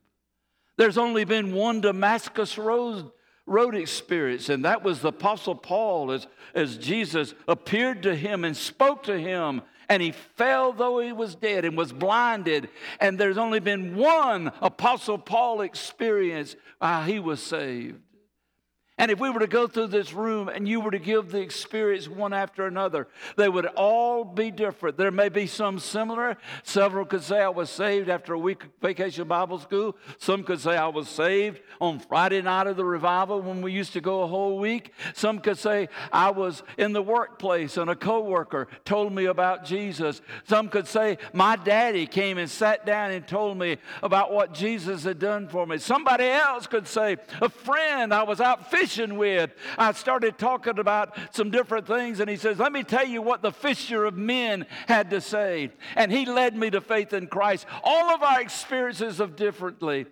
There's 0.76 0.96
only 0.96 1.24
been 1.24 1.52
one 1.52 1.80
Damascus 1.80 2.56
road 2.56 3.10
road 3.46 3.74
experience, 3.74 4.48
and 4.48 4.64
that 4.64 4.82
was 4.82 5.00
the 5.00 5.08
Apostle 5.08 5.56
Paul 5.56 6.12
as, 6.12 6.26
as 6.54 6.78
Jesus 6.78 7.34
appeared 7.46 8.04
to 8.04 8.14
him 8.14 8.44
and 8.44 8.56
spoke 8.56 9.02
to 9.02 9.18
him. 9.18 9.60
And 9.88 10.00
he 10.00 10.12
fell 10.12 10.72
though 10.72 11.00
he 11.00 11.12
was 11.12 11.34
dead 11.34 11.66
and 11.66 11.76
was 11.76 11.92
blinded. 11.92 12.70
And 13.00 13.18
there's 13.18 13.36
only 13.36 13.60
been 13.60 13.96
one 13.96 14.50
Apostle 14.62 15.18
Paul 15.18 15.60
experience. 15.60 16.56
Uh, 16.80 17.04
he 17.04 17.18
was 17.18 17.42
saved. 17.42 18.00
And 18.96 19.10
if 19.10 19.18
we 19.18 19.28
were 19.28 19.40
to 19.40 19.48
go 19.48 19.66
through 19.66 19.88
this 19.88 20.12
room 20.12 20.48
and 20.48 20.68
you 20.68 20.80
were 20.80 20.92
to 20.92 21.00
give 21.00 21.32
the 21.32 21.40
experience 21.40 22.08
one 22.08 22.32
after 22.32 22.64
another, 22.64 23.08
they 23.36 23.48
would 23.48 23.66
all 23.66 24.24
be 24.24 24.52
different. 24.52 24.96
There 24.96 25.10
may 25.10 25.28
be 25.28 25.48
some 25.48 25.80
similar. 25.80 26.36
Several 26.62 27.04
could 27.04 27.24
say 27.24 27.40
I 27.40 27.48
was 27.48 27.70
saved 27.70 28.08
after 28.08 28.34
a 28.34 28.38
week 28.38 28.62
of 28.62 28.70
vacation 28.80 29.26
Bible 29.26 29.58
school. 29.58 29.96
Some 30.18 30.44
could 30.44 30.60
say 30.60 30.76
I 30.76 30.86
was 30.86 31.08
saved 31.08 31.60
on 31.80 31.98
Friday 31.98 32.40
night 32.40 32.68
of 32.68 32.76
the 32.76 32.84
revival 32.84 33.42
when 33.42 33.62
we 33.62 33.72
used 33.72 33.94
to 33.94 34.00
go 34.00 34.22
a 34.22 34.28
whole 34.28 34.60
week. 34.60 34.92
Some 35.12 35.40
could 35.40 35.58
say 35.58 35.88
I 36.12 36.30
was 36.30 36.62
in 36.78 36.92
the 36.92 37.02
workplace 37.02 37.76
and 37.76 37.90
a 37.90 37.96
coworker 37.96 38.68
told 38.84 39.12
me 39.12 39.24
about 39.24 39.64
Jesus. 39.64 40.22
Some 40.44 40.68
could 40.68 40.86
say 40.86 41.18
my 41.32 41.56
daddy 41.56 42.06
came 42.06 42.38
and 42.38 42.48
sat 42.48 42.86
down 42.86 43.10
and 43.10 43.26
told 43.26 43.58
me 43.58 43.78
about 44.04 44.32
what 44.32 44.54
Jesus 44.54 45.02
had 45.02 45.18
done 45.18 45.48
for 45.48 45.66
me. 45.66 45.78
Somebody 45.78 46.26
else 46.26 46.68
could 46.68 46.86
say 46.86 47.16
a 47.42 47.48
friend 47.48 48.14
I 48.14 48.22
was 48.22 48.40
out 48.40 48.70
fishing 48.70 48.83
fishing 48.84 49.16
with. 49.16 49.50
I 49.78 49.92
started 49.92 50.38
talking 50.38 50.78
about 50.78 51.16
some 51.30 51.50
different 51.50 51.86
things, 51.86 52.20
and 52.20 52.28
he 52.28 52.36
says, 52.36 52.58
Let 52.58 52.72
me 52.72 52.82
tell 52.82 53.06
you 53.06 53.22
what 53.22 53.42
the 53.42 53.52
fisher 53.52 54.04
of 54.04 54.16
men 54.16 54.66
had 54.86 55.10
to 55.10 55.20
say. 55.20 55.70
And 55.96 56.12
he 56.12 56.26
led 56.26 56.54
me 56.56 56.70
to 56.70 56.80
faith 56.80 57.12
in 57.12 57.26
Christ. 57.26 57.66
All 57.82 58.10
of 58.14 58.22
our 58.22 58.40
experiences 58.40 59.20
of 59.20 59.36
differently. 59.36 60.06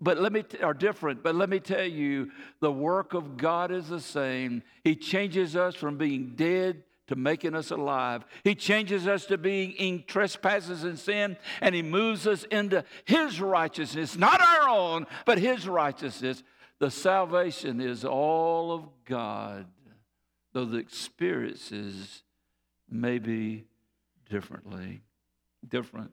But 0.00 0.18
let 0.18 0.32
me 0.32 0.42
t- 0.42 0.58
are 0.58 0.74
different, 0.74 1.22
but 1.22 1.34
let 1.34 1.48
me 1.48 1.58
tell 1.58 1.84
you, 1.84 2.30
the 2.60 2.72
work 2.72 3.14
of 3.14 3.38
God 3.38 3.70
is 3.70 3.88
the 3.88 4.00
same. 4.00 4.62
He 4.84 4.94
changes 4.94 5.56
us 5.56 5.74
from 5.74 5.96
being 5.96 6.34
dead 6.36 6.82
to 7.06 7.16
making 7.16 7.54
us 7.54 7.70
alive. 7.70 8.24
He 8.44 8.54
changes 8.54 9.06
us 9.06 9.24
to 9.26 9.38
being 9.38 9.72
in 9.72 10.04
trespasses 10.06 10.84
and 10.84 10.98
sin, 10.98 11.36
and 11.62 11.74
He 11.74 11.82
moves 11.82 12.26
us 12.26 12.44
into 12.44 12.84
His 13.04 13.40
righteousness, 13.40 14.18
not 14.18 14.40
our 14.40 14.68
own, 14.68 15.06
but 15.24 15.38
His 15.38 15.66
righteousness. 15.66 16.42
The 16.78 16.90
salvation 16.90 17.80
is 17.80 18.04
all 18.04 18.72
of 18.72 18.88
God, 19.04 19.66
though 20.52 20.66
the 20.66 20.78
experiences 20.78 22.22
may 22.90 23.18
be 23.18 23.64
differently 24.28 25.00
different. 25.66 26.12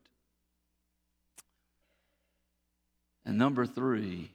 And 3.25 3.37
number 3.37 3.65
three, 3.65 4.31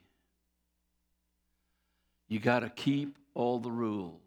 you 2.27 2.39
got 2.39 2.59
to 2.59 2.69
keep 2.69 3.17
all 3.33 3.59
the 3.59 3.71
rules. 3.71 4.19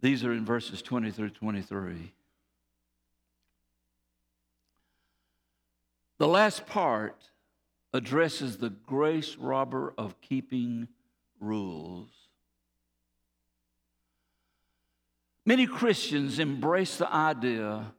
These 0.00 0.24
are 0.24 0.32
in 0.32 0.44
verses 0.44 0.82
20 0.82 1.10
through 1.10 1.30
23. 1.30 2.12
The 6.18 6.28
last 6.28 6.66
part 6.66 7.16
addresses 7.92 8.58
the 8.58 8.70
grace 8.70 9.36
robber 9.36 9.94
of 9.96 10.20
keeping 10.20 10.88
rules. 11.40 12.10
Many 15.44 15.66
Christians 15.66 16.38
embrace 16.38 16.96
the 16.96 17.12
idea 17.12 17.92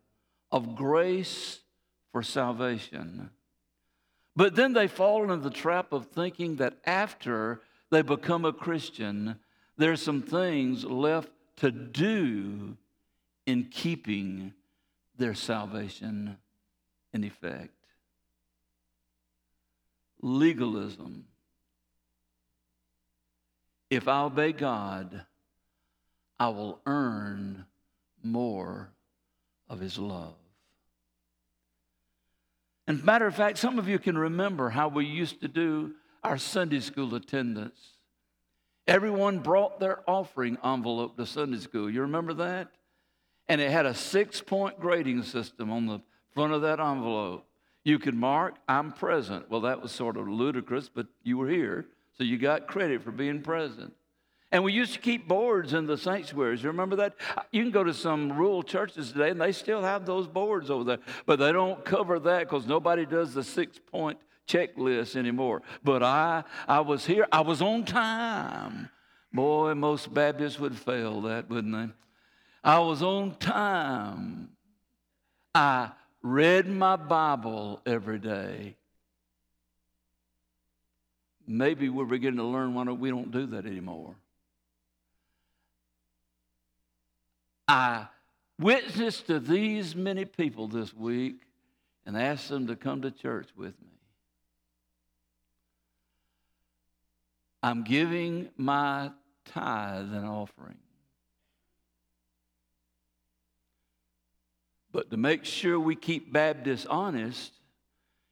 of 0.52 0.76
grace 0.76 1.60
for 2.12 2.22
salvation, 2.22 3.30
but 4.36 4.56
then 4.56 4.74
they 4.74 4.88
fall 4.88 5.24
into 5.24 5.38
the 5.38 5.50
trap 5.50 5.94
of 5.94 6.08
thinking 6.08 6.58
that 6.58 6.78
after 6.86 7.62
they 7.90 8.02
become 8.02 8.44
a 8.44 8.54
Christian, 8.54 9.40
there's 9.78 10.02
some 10.02 10.22
things 10.22 10.84
left 10.84 11.32
to 11.58 11.72
do 11.72 12.76
in 13.46 13.66
keeping 13.72 14.54
their 15.18 15.34
salvation 15.34 16.38
in 17.14 17.24
effect 17.24 17.77
legalism. 20.28 21.26
If 23.90 24.08
I 24.08 24.22
obey 24.22 24.52
God, 24.52 25.26
I 26.40 26.50
will 26.50 26.80
earn 26.86 27.66
more 28.22 28.90
of 29.70 29.80
His 29.80 29.98
love. 29.98 30.36
And 32.86 33.04
matter 33.04 33.28
of 33.28 33.36
fact, 33.36 33.58
some 33.58 33.80
of 33.80 33.88
you 33.88 34.00
can 34.00 34.18
remember 34.18 34.70
how 34.70 34.88
we 34.88 35.06
used 35.06 35.42
to 35.42 35.48
do 35.48 35.94
our 36.24 36.38
Sunday 36.38 36.80
school 36.80 37.16
attendance. 37.16 37.80
Everyone 38.88 39.40
brought 39.40 39.80
their 39.80 40.10
offering 40.10 40.58
envelope 40.64 41.18
to 41.18 41.26
Sunday 41.26 41.60
school. 41.60 41.90
You 41.90 42.02
remember 42.02 42.34
that? 42.36 42.70
And 43.50 43.60
it 43.60 43.72
had 43.72 43.86
a 43.86 43.94
six 43.94 44.42
point 44.42 44.80
grading 44.80 45.24
system 45.24 45.72
on 45.72 45.86
the 45.86 46.00
front 46.34 46.54
of 46.54 46.62
that 46.62 46.80
envelope. 46.80 47.47
You 47.88 48.00
could 48.00 48.16
mark, 48.16 48.56
I'm 48.68 48.92
present. 48.92 49.50
Well, 49.50 49.62
that 49.62 49.82
was 49.82 49.94
sort 49.94 50.18
of 50.18 50.28
ludicrous, 50.28 50.90
but 50.94 51.08
you 51.24 51.38
were 51.38 51.48
here, 51.48 51.86
so 52.18 52.26
you 52.26 52.38
got 52.38 52.68
credit 52.68 53.02
for 53.02 53.12
being 53.12 53.42
present. 53.42 53.94
And 54.52 54.66
we 54.66 54.74
used 54.74 54.92
to 54.96 55.00
keep 55.00 55.26
boards 55.26 55.72
in 55.72 55.86
the 55.86 55.98
sanctuaries. 55.98 56.62
You 56.62 56.68
remember 56.68 56.98
that? 56.98 57.16
Uh, 57.38 57.44
you 57.54 57.64
can 57.64 57.72
go 57.72 57.86
to 57.86 57.94
some 57.94 58.34
rural 58.34 58.62
churches 58.62 59.14
today, 59.14 59.30
and 59.30 59.40
they 59.40 59.54
still 59.54 59.82
have 59.82 60.06
those 60.06 60.28
boards 60.28 60.70
over 60.70 60.84
there, 60.84 60.98
but 61.26 61.40
they 61.40 61.54
don't 61.54 61.86
cover 61.86 62.20
that 62.20 62.40
because 62.40 62.68
nobody 62.68 63.06
does 63.06 63.34
the 63.34 63.42
six 63.42 63.80
point 63.80 64.20
checklist 64.50 65.16
anymore. 65.16 65.62
But 65.82 66.04
I, 66.04 66.44
I 66.68 66.82
was 66.82 67.06
here. 67.06 67.26
I 67.32 67.40
was 67.40 67.62
on 67.62 67.86
time. 67.86 68.90
Boy, 69.32 69.76
most 69.76 70.14
Baptists 70.14 70.60
would 70.60 70.78
fail 70.78 71.22
that, 71.22 71.50
wouldn't 71.50 71.74
they? 71.74 71.94
I 72.66 72.80
was 72.80 73.02
on 73.02 73.36
time. 73.36 74.50
I 75.56 75.92
read 76.22 76.68
my 76.68 76.96
Bible 76.96 77.82
every 77.86 78.20
day. 78.20 78.76
Maybe 81.48 81.88
we're 81.90 82.06
beginning 82.06 82.38
to 82.38 82.44
learn 82.44 82.74
why 82.74 82.84
we 82.84 83.10
don't 83.10 83.32
do 83.32 83.46
that 83.48 83.66
anymore. 83.66 84.16
I 87.68 88.08
witnessed 88.60 89.28
to 89.28 89.40
these 89.40 89.96
many 89.96 90.26
people 90.26 90.68
this 90.68 90.94
week 90.94 91.42
and 92.06 92.18
asked 92.18 92.50
them 92.50 92.68
to 92.68 92.76
come 92.76 93.02
to 93.02 93.12
church 93.12 93.50
with 93.56 93.80
me. 93.82 93.98
I'm 97.62 97.84
giving 97.84 98.50
my 98.56 99.12
tithe 99.46 100.14
and 100.14 100.26
offering. 100.26 100.78
But 104.98 105.12
to 105.12 105.18
make 105.18 105.46
sure 105.46 105.80
we 105.80 105.96
keep 105.96 106.34
Baptists 106.34 106.88
honest, 106.88 107.54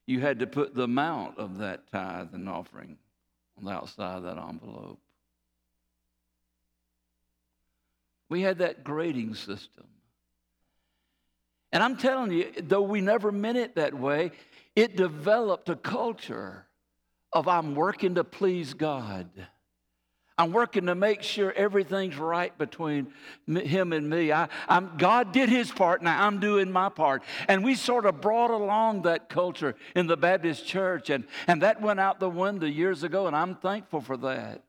you 0.08 0.20
had 0.20 0.40
to 0.40 0.48
put 0.48 0.74
the 0.74 0.82
amount 0.82 1.38
of 1.38 1.60
that 1.60 1.92
tithe 1.92 2.30
and 2.34 2.50
offering 2.50 2.98
on 3.56 3.66
the 3.66 3.72
outside 3.72 4.18
of 4.18 4.24
that 4.24 4.40
envelope. 4.40 5.00
We 8.30 8.42
had 8.42 8.58
that 8.58 8.84
grading 8.84 9.36
system. 9.36 9.86
And 11.72 11.84
I'm 11.84 11.98
telling 11.98 12.32
you, 12.32 12.52
though 12.60 12.82
we 12.82 13.00
never 13.00 13.32
meant 13.32 13.60
it 13.60 13.76
that 13.76 13.94
way, 13.94 14.32
it 14.76 14.98
developed 14.98 15.70
a 15.70 15.76
culture 15.76 16.66
of 17.32 17.48
I'm 17.48 17.76
working 17.76 18.16
to 18.16 18.24
please 18.24 18.74
God. 18.74 19.30
I'm 20.38 20.52
working 20.52 20.88
to 20.88 20.96
make 20.96 21.24
sure 21.24 21.54
everything's 21.54 22.18
right 22.18 22.56
between 22.58 23.08
him 23.48 23.94
and 23.94 24.10
me. 24.10 24.34
I, 24.34 24.50
God 24.98 25.32
did 25.32 25.48
his 25.48 25.72
part, 25.72 26.02
now 26.02 26.26
I'm 26.26 26.42
doing 26.42 26.72
my 26.72 26.90
part. 26.90 27.24
And 27.48 27.64
we 27.64 27.76
sort 27.76 28.06
of 28.06 28.20
brought 28.20 28.52
along 28.52 29.04
that 29.04 29.30
culture 29.30 29.76
in 29.96 30.08
the 30.08 30.18
Baptist 30.18 30.66
church, 30.66 31.10
and, 31.10 31.24
and 31.48 31.62
that 31.62 31.82
went 31.82 32.02
out 32.02 32.20
the 32.20 32.30
window 32.30 32.68
years 32.68 33.04
ago, 33.04 33.28
and 33.28 33.36
I'm 33.36 33.56
thankful 33.56 34.02
for 34.02 34.18
that. 34.18 34.62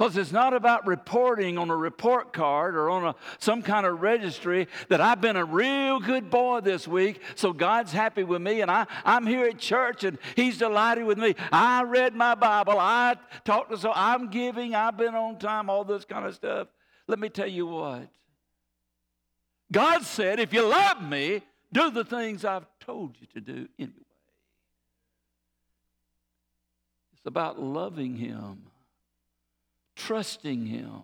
Because 0.00 0.16
it's 0.16 0.32
not 0.32 0.54
about 0.54 0.86
reporting 0.86 1.58
on 1.58 1.68
a 1.68 1.76
report 1.76 2.32
card 2.32 2.74
or 2.74 2.88
on 2.88 3.04
a, 3.04 3.14
some 3.38 3.60
kind 3.60 3.84
of 3.84 4.00
registry 4.00 4.66
that 4.88 4.98
I've 4.98 5.20
been 5.20 5.36
a 5.36 5.44
real 5.44 6.00
good 6.00 6.30
boy 6.30 6.60
this 6.60 6.88
week, 6.88 7.20
so 7.34 7.52
God's 7.52 7.92
happy 7.92 8.24
with 8.24 8.40
me, 8.40 8.62
and 8.62 8.70
I, 8.70 8.86
I'm 9.04 9.26
here 9.26 9.44
at 9.44 9.58
church 9.58 10.04
and 10.04 10.16
He's 10.36 10.56
delighted 10.56 11.04
with 11.04 11.18
me. 11.18 11.34
I 11.52 11.82
read 11.82 12.14
my 12.14 12.34
Bible, 12.34 12.78
I 12.78 13.16
talked 13.44 13.72
to 13.72 13.76
so 13.76 13.92
I'm 13.94 14.30
giving, 14.30 14.74
I've 14.74 14.96
been 14.96 15.14
on 15.14 15.38
time, 15.38 15.68
all 15.68 15.84
this 15.84 16.06
kind 16.06 16.24
of 16.24 16.34
stuff. 16.34 16.68
Let 17.06 17.18
me 17.18 17.28
tell 17.28 17.46
you 17.46 17.66
what. 17.66 18.08
God 19.70 20.04
said, 20.04 20.40
if 20.40 20.54
you 20.54 20.66
love 20.66 21.02
me, 21.02 21.42
do 21.74 21.90
the 21.90 22.06
things 22.06 22.46
I've 22.46 22.64
told 22.80 23.16
you 23.20 23.26
to 23.34 23.40
do 23.42 23.68
anyway. 23.78 23.94
It's 27.12 27.26
about 27.26 27.60
loving 27.60 28.16
Him 28.16 28.69
trusting 29.96 30.66
Him 30.66 31.02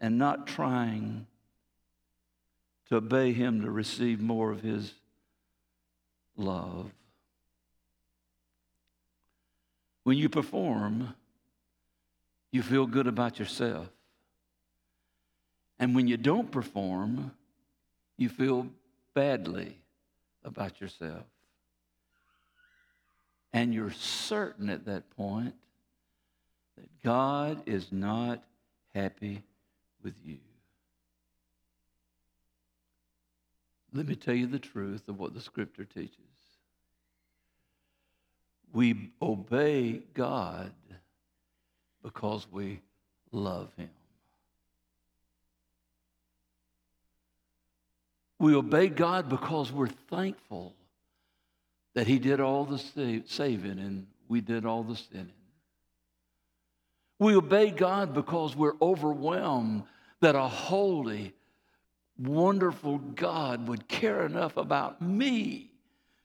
and 0.00 0.18
not 0.18 0.46
trying 0.46 1.26
to 2.88 2.96
obey 2.96 3.32
Him 3.32 3.62
to 3.62 3.70
receive 3.70 4.20
more 4.20 4.50
of 4.50 4.60
His 4.60 4.92
love. 6.36 6.90
When 10.04 10.16
you 10.16 10.28
perform, 10.28 11.14
you 12.52 12.62
feel 12.62 12.86
good 12.86 13.06
about 13.06 13.38
yourself. 13.38 13.88
And 15.78 15.94
when 15.94 16.06
you 16.06 16.16
don't 16.16 16.50
perform, 16.50 17.32
you 18.16 18.28
feel 18.28 18.68
badly 19.14 19.78
about 20.44 20.80
yourself. 20.80 21.24
And 23.52 23.74
you're 23.74 23.90
certain 23.90 24.70
at 24.70 24.84
that 24.86 25.10
point 25.16 25.54
that 26.76 27.02
God 27.02 27.62
is 27.66 27.90
not 27.90 28.42
happy 28.94 29.42
with 30.02 30.14
you. 30.24 30.38
Let 33.92 34.06
me 34.06 34.14
tell 34.14 34.34
you 34.34 34.46
the 34.46 34.58
truth 34.58 35.08
of 35.08 35.18
what 35.18 35.34
the 35.34 35.40
scripture 35.40 35.84
teaches. 35.84 36.18
We 38.72 39.10
obey 39.22 40.02
God 40.12 40.72
because 42.02 42.46
we 42.52 42.80
love 43.32 43.70
Him. 43.76 43.88
We 48.38 48.54
obey 48.54 48.88
God 48.88 49.30
because 49.30 49.72
we're 49.72 49.86
thankful 49.88 50.74
that 51.94 52.06
He 52.06 52.18
did 52.18 52.38
all 52.38 52.66
the 52.66 52.78
saving 53.26 53.78
and 53.78 54.06
we 54.28 54.42
did 54.42 54.66
all 54.66 54.82
the 54.82 54.96
sinning. 54.96 55.32
We 57.18 57.34
obey 57.34 57.70
God 57.70 58.14
because 58.14 58.54
we're 58.54 58.76
overwhelmed 58.80 59.84
that 60.20 60.34
a 60.34 60.48
holy, 60.48 61.34
wonderful 62.18 62.98
God 62.98 63.68
would 63.68 63.88
care 63.88 64.24
enough 64.26 64.56
about 64.56 65.00
me 65.00 65.70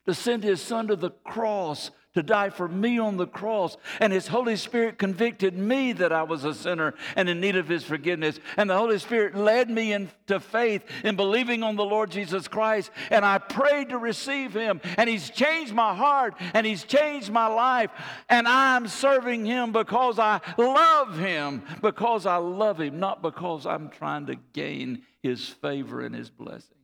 to 0.06 0.14
send 0.14 0.42
his 0.44 0.60
son 0.60 0.88
to 0.88 0.96
the 0.96 1.10
cross 1.10 1.90
to 2.14 2.22
die 2.22 2.50
for 2.50 2.68
me 2.68 2.98
on 2.98 3.16
the 3.16 3.26
cross. 3.26 3.76
And 4.00 4.12
His 4.12 4.28
Holy 4.28 4.56
Spirit 4.56 4.98
convicted 4.98 5.56
me 5.56 5.92
that 5.94 6.12
I 6.12 6.22
was 6.22 6.44
a 6.44 6.54
sinner 6.54 6.94
and 7.16 7.28
in 7.28 7.40
need 7.40 7.56
of 7.56 7.68
His 7.68 7.84
forgiveness. 7.84 8.38
And 8.56 8.68
the 8.68 8.76
Holy 8.76 8.98
Spirit 8.98 9.34
led 9.34 9.70
me 9.70 9.92
into 9.92 10.40
faith 10.40 10.84
in 11.04 11.16
believing 11.16 11.62
on 11.62 11.76
the 11.76 11.84
Lord 11.84 12.10
Jesus 12.10 12.48
Christ. 12.48 12.90
And 13.10 13.24
I 13.24 13.38
prayed 13.38 13.90
to 13.90 13.98
receive 13.98 14.52
Him. 14.52 14.80
And 14.96 15.08
He's 15.08 15.30
changed 15.30 15.72
my 15.72 15.94
heart 15.94 16.34
and 16.54 16.66
He's 16.66 16.84
changed 16.84 17.30
my 17.30 17.46
life. 17.46 17.90
And 18.28 18.46
I'm 18.46 18.88
serving 18.88 19.44
Him 19.44 19.72
because 19.72 20.18
I 20.18 20.40
love 20.58 21.18
Him, 21.18 21.62
because 21.80 22.26
I 22.26 22.36
love 22.36 22.80
Him, 22.80 23.00
not 23.00 23.22
because 23.22 23.66
I'm 23.66 23.88
trying 23.88 24.26
to 24.26 24.36
gain 24.52 25.02
His 25.22 25.48
favor 25.48 26.00
and 26.00 26.14
His 26.14 26.30
blessing. 26.30 26.76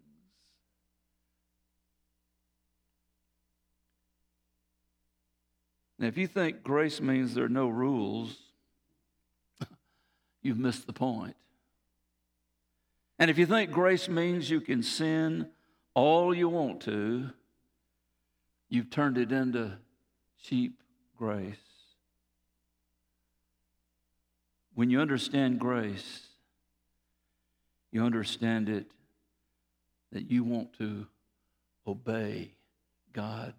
Now, 5.99 6.07
if 6.07 6.17
you 6.17 6.27
think 6.27 6.63
grace 6.63 7.01
means 7.01 7.35
there 7.35 7.45
are 7.45 7.49
no 7.49 7.69
rules, 7.69 8.37
you've 10.43 10.59
missed 10.59 10.87
the 10.87 10.93
point. 10.93 11.35
And 13.19 13.31
if 13.31 13.39
you 13.39 13.47
think 13.47 13.73
grace 13.73 14.09
means 14.09 14.49
you 14.49 14.61
can 14.61 14.83
sin 14.83 15.49
all 15.95 16.33
you 16.33 16.49
want 16.49 16.83
to, 16.83 17.31
you've 18.69 18.91
turned 18.91 19.19
it 19.19 19.33
into 19.33 19.73
cheap 20.41 20.81
grace. 21.17 21.57
When 24.75 24.91
you 24.91 25.01
understand 25.01 25.59
grace, 25.59 26.29
you 27.91 28.05
understand 28.05 28.69
it 28.69 28.87
that 30.13 30.31
you 30.31 30.45
want 30.45 30.73
to 30.79 31.07
obey 31.87 32.53
God 33.13 33.55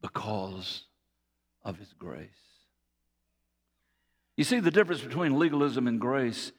because 0.00 0.84
of 1.68 1.78
His 1.78 1.92
grace. 1.98 2.28
You 4.38 4.44
see, 4.44 4.58
the 4.58 4.70
difference 4.70 5.02
between 5.02 5.38
legalism 5.38 5.86
and 5.86 6.00
grace 6.00 6.50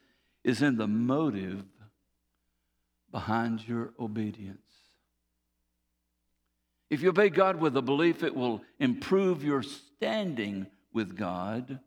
is 0.44 0.62
in 0.62 0.78
the 0.78 0.88
motive 0.88 1.64
behind 3.12 3.68
your 3.68 3.92
obedience. 4.00 4.60
If 6.92 7.02
you 7.02 7.10
obey 7.10 7.30
God 7.30 7.60
with 7.60 7.76
a 7.76 7.82
belief 7.82 8.22
it 8.24 8.36
will 8.36 8.62
improve 8.80 9.44
your 9.44 9.64
standing 9.64 10.68
with 10.94 11.18
God, 11.18 11.80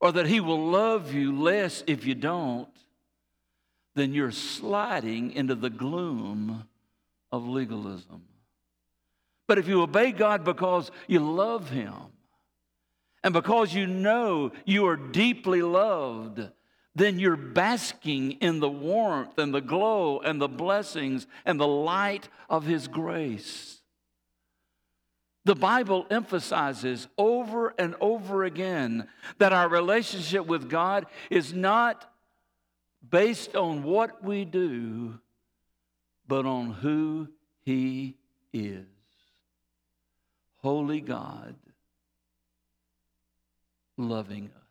or 0.00 0.10
that 0.12 0.26
He 0.26 0.40
will 0.40 0.70
love 0.70 1.12
you 1.12 1.38
less 1.38 1.84
if 1.86 2.06
you 2.06 2.14
don't, 2.14 2.68
then 3.94 4.14
you're 4.14 4.30
sliding 4.30 5.32
into 5.32 5.54
the 5.54 5.70
gloom 5.70 6.64
of 7.30 7.46
legalism. 7.46 8.22
But 9.46 9.58
if 9.58 9.68
you 9.68 9.82
obey 9.82 10.12
God 10.12 10.44
because 10.44 10.90
you 11.06 11.20
love 11.20 11.68
Him, 11.68 11.92
and 13.24 13.32
because 13.32 13.74
you 13.74 13.86
know 13.86 14.52
you 14.66 14.86
are 14.86 14.96
deeply 14.96 15.62
loved, 15.62 16.46
then 16.94 17.18
you're 17.18 17.36
basking 17.36 18.32
in 18.32 18.60
the 18.60 18.68
warmth 18.68 19.38
and 19.38 19.52
the 19.52 19.62
glow 19.62 20.20
and 20.20 20.40
the 20.40 20.48
blessings 20.48 21.26
and 21.46 21.58
the 21.58 21.66
light 21.66 22.28
of 22.50 22.66
His 22.66 22.86
grace. 22.86 23.80
The 25.46 25.54
Bible 25.54 26.06
emphasizes 26.10 27.08
over 27.16 27.74
and 27.78 27.94
over 28.00 28.44
again 28.44 29.08
that 29.38 29.54
our 29.54 29.68
relationship 29.68 30.46
with 30.46 30.68
God 30.68 31.06
is 31.30 31.52
not 31.54 32.10
based 33.08 33.56
on 33.56 33.82
what 33.82 34.22
we 34.22 34.44
do, 34.44 35.18
but 36.28 36.44
on 36.44 36.70
who 36.72 37.28
He 37.62 38.16
is. 38.52 38.84
Holy 40.58 41.00
God 41.00 41.56
loving 43.96 44.46
us. 44.46 44.62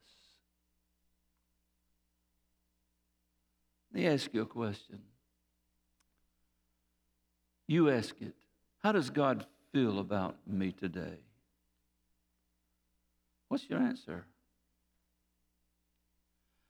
Let 3.93 4.01
me 4.01 4.07
ask 4.07 4.34
you 4.34 4.41
a 4.41 4.45
question. 4.45 4.99
You 7.67 7.89
ask 7.89 8.15
it. 8.21 8.34
How 8.84 8.91
does 8.91 9.09
God 9.09 9.45
feel 9.71 9.99
about 9.99 10.36
me 10.47 10.71
today? 10.71 11.19
What's 13.47 13.69
your 13.69 13.80
answer? 13.80 14.26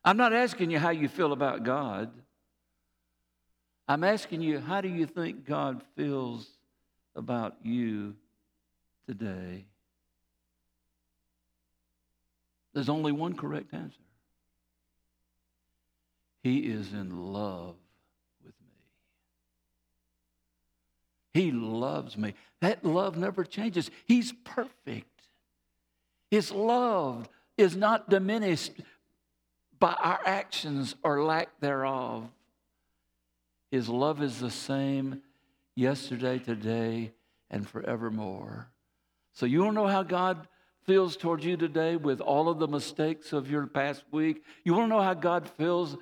I'm 0.05 0.17
not 0.17 0.33
asking 0.33 0.69
you 0.69 0.79
how 0.79 0.89
you 0.89 1.07
feel 1.07 1.31
about 1.31 1.63
God. 1.63 2.11
I'm 3.87 4.03
asking 4.03 4.41
you, 4.41 4.59
how 4.59 4.81
do 4.81 4.89
you 4.89 5.05
think 5.05 5.45
God 5.45 5.81
feels 5.95 6.47
about 7.15 7.55
you 7.63 8.15
today? 9.07 9.65
There's 12.73 12.89
only 12.89 13.11
one 13.11 13.35
correct 13.35 13.73
answer. 13.73 13.97
He 16.41 16.59
is 16.59 16.91
in 16.91 17.31
love 17.31 17.75
with 18.43 18.53
me. 21.33 21.41
He 21.41 21.51
loves 21.51 22.17
me. 22.17 22.33
That 22.59 22.83
love 22.83 23.17
never 23.17 23.43
changes. 23.43 23.89
He's 24.05 24.33
perfect. 24.43 25.07
His 26.29 26.51
love 26.51 27.29
is 27.57 27.75
not 27.75 28.09
diminished 28.09 28.73
by 29.79 29.93
our 29.93 30.19
actions 30.25 30.95
or 31.03 31.23
lack 31.23 31.59
thereof. 31.59 32.29
His 33.71 33.87
love 33.87 34.21
is 34.21 34.39
the 34.39 34.51
same 34.51 35.21
yesterday, 35.75 36.39
today, 36.39 37.11
and 37.49 37.67
forevermore. 37.67 38.67
So, 39.33 39.45
you 39.45 39.63
don't 39.63 39.73
know 39.75 39.87
how 39.87 40.03
God 40.03 40.47
feels 40.85 41.15
towards 41.17 41.45
you 41.45 41.57
today 41.57 41.95
with 41.95 42.21
all 42.21 42.49
of 42.49 42.59
the 42.59 42.67
mistakes 42.67 43.33
of 43.33 43.49
your 43.49 43.67
past 43.67 44.03
week? 44.11 44.43
You 44.63 44.73
want 44.73 44.85
to 44.85 44.95
know 44.95 45.01
how 45.01 45.13
God 45.13 45.49
feels 45.57 45.95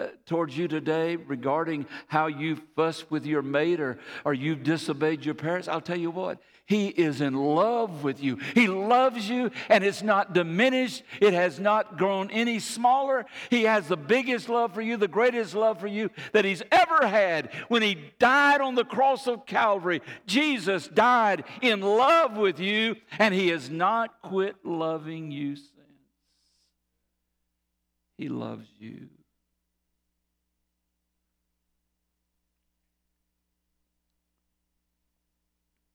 uh, 0.00 0.08
towards 0.26 0.56
you 0.56 0.68
today 0.68 1.16
regarding 1.16 1.86
how 2.06 2.26
you 2.26 2.56
fussed 2.76 3.10
with 3.10 3.26
your 3.26 3.42
mate 3.42 3.80
or, 3.80 3.98
or 4.24 4.34
you 4.34 4.54
disobeyed 4.54 5.24
your 5.24 5.34
parents? 5.34 5.68
I'll 5.68 5.80
tell 5.80 5.98
you 5.98 6.10
what, 6.10 6.38
he 6.70 6.86
is 6.86 7.20
in 7.20 7.34
love 7.34 8.04
with 8.04 8.22
you. 8.22 8.38
He 8.54 8.68
loves 8.68 9.28
you, 9.28 9.50
and 9.68 9.82
it's 9.82 10.04
not 10.04 10.34
diminished. 10.34 11.02
It 11.20 11.34
has 11.34 11.58
not 11.58 11.98
grown 11.98 12.30
any 12.30 12.60
smaller. 12.60 13.26
He 13.48 13.64
has 13.64 13.88
the 13.88 13.96
biggest 13.96 14.48
love 14.48 14.72
for 14.72 14.80
you, 14.80 14.96
the 14.96 15.08
greatest 15.08 15.56
love 15.56 15.80
for 15.80 15.88
you 15.88 16.10
that 16.32 16.44
He's 16.44 16.62
ever 16.70 17.08
had. 17.08 17.52
When 17.66 17.82
He 17.82 17.98
died 18.20 18.60
on 18.60 18.76
the 18.76 18.84
cross 18.84 19.26
of 19.26 19.46
Calvary, 19.46 20.00
Jesus 20.26 20.86
died 20.86 21.42
in 21.60 21.80
love 21.80 22.36
with 22.36 22.60
you, 22.60 22.94
and 23.18 23.34
He 23.34 23.48
has 23.48 23.68
not 23.68 24.22
quit 24.22 24.54
loving 24.64 25.32
you 25.32 25.56
since. 25.56 25.70
He 28.16 28.28
loves 28.28 28.68
you. 28.78 29.08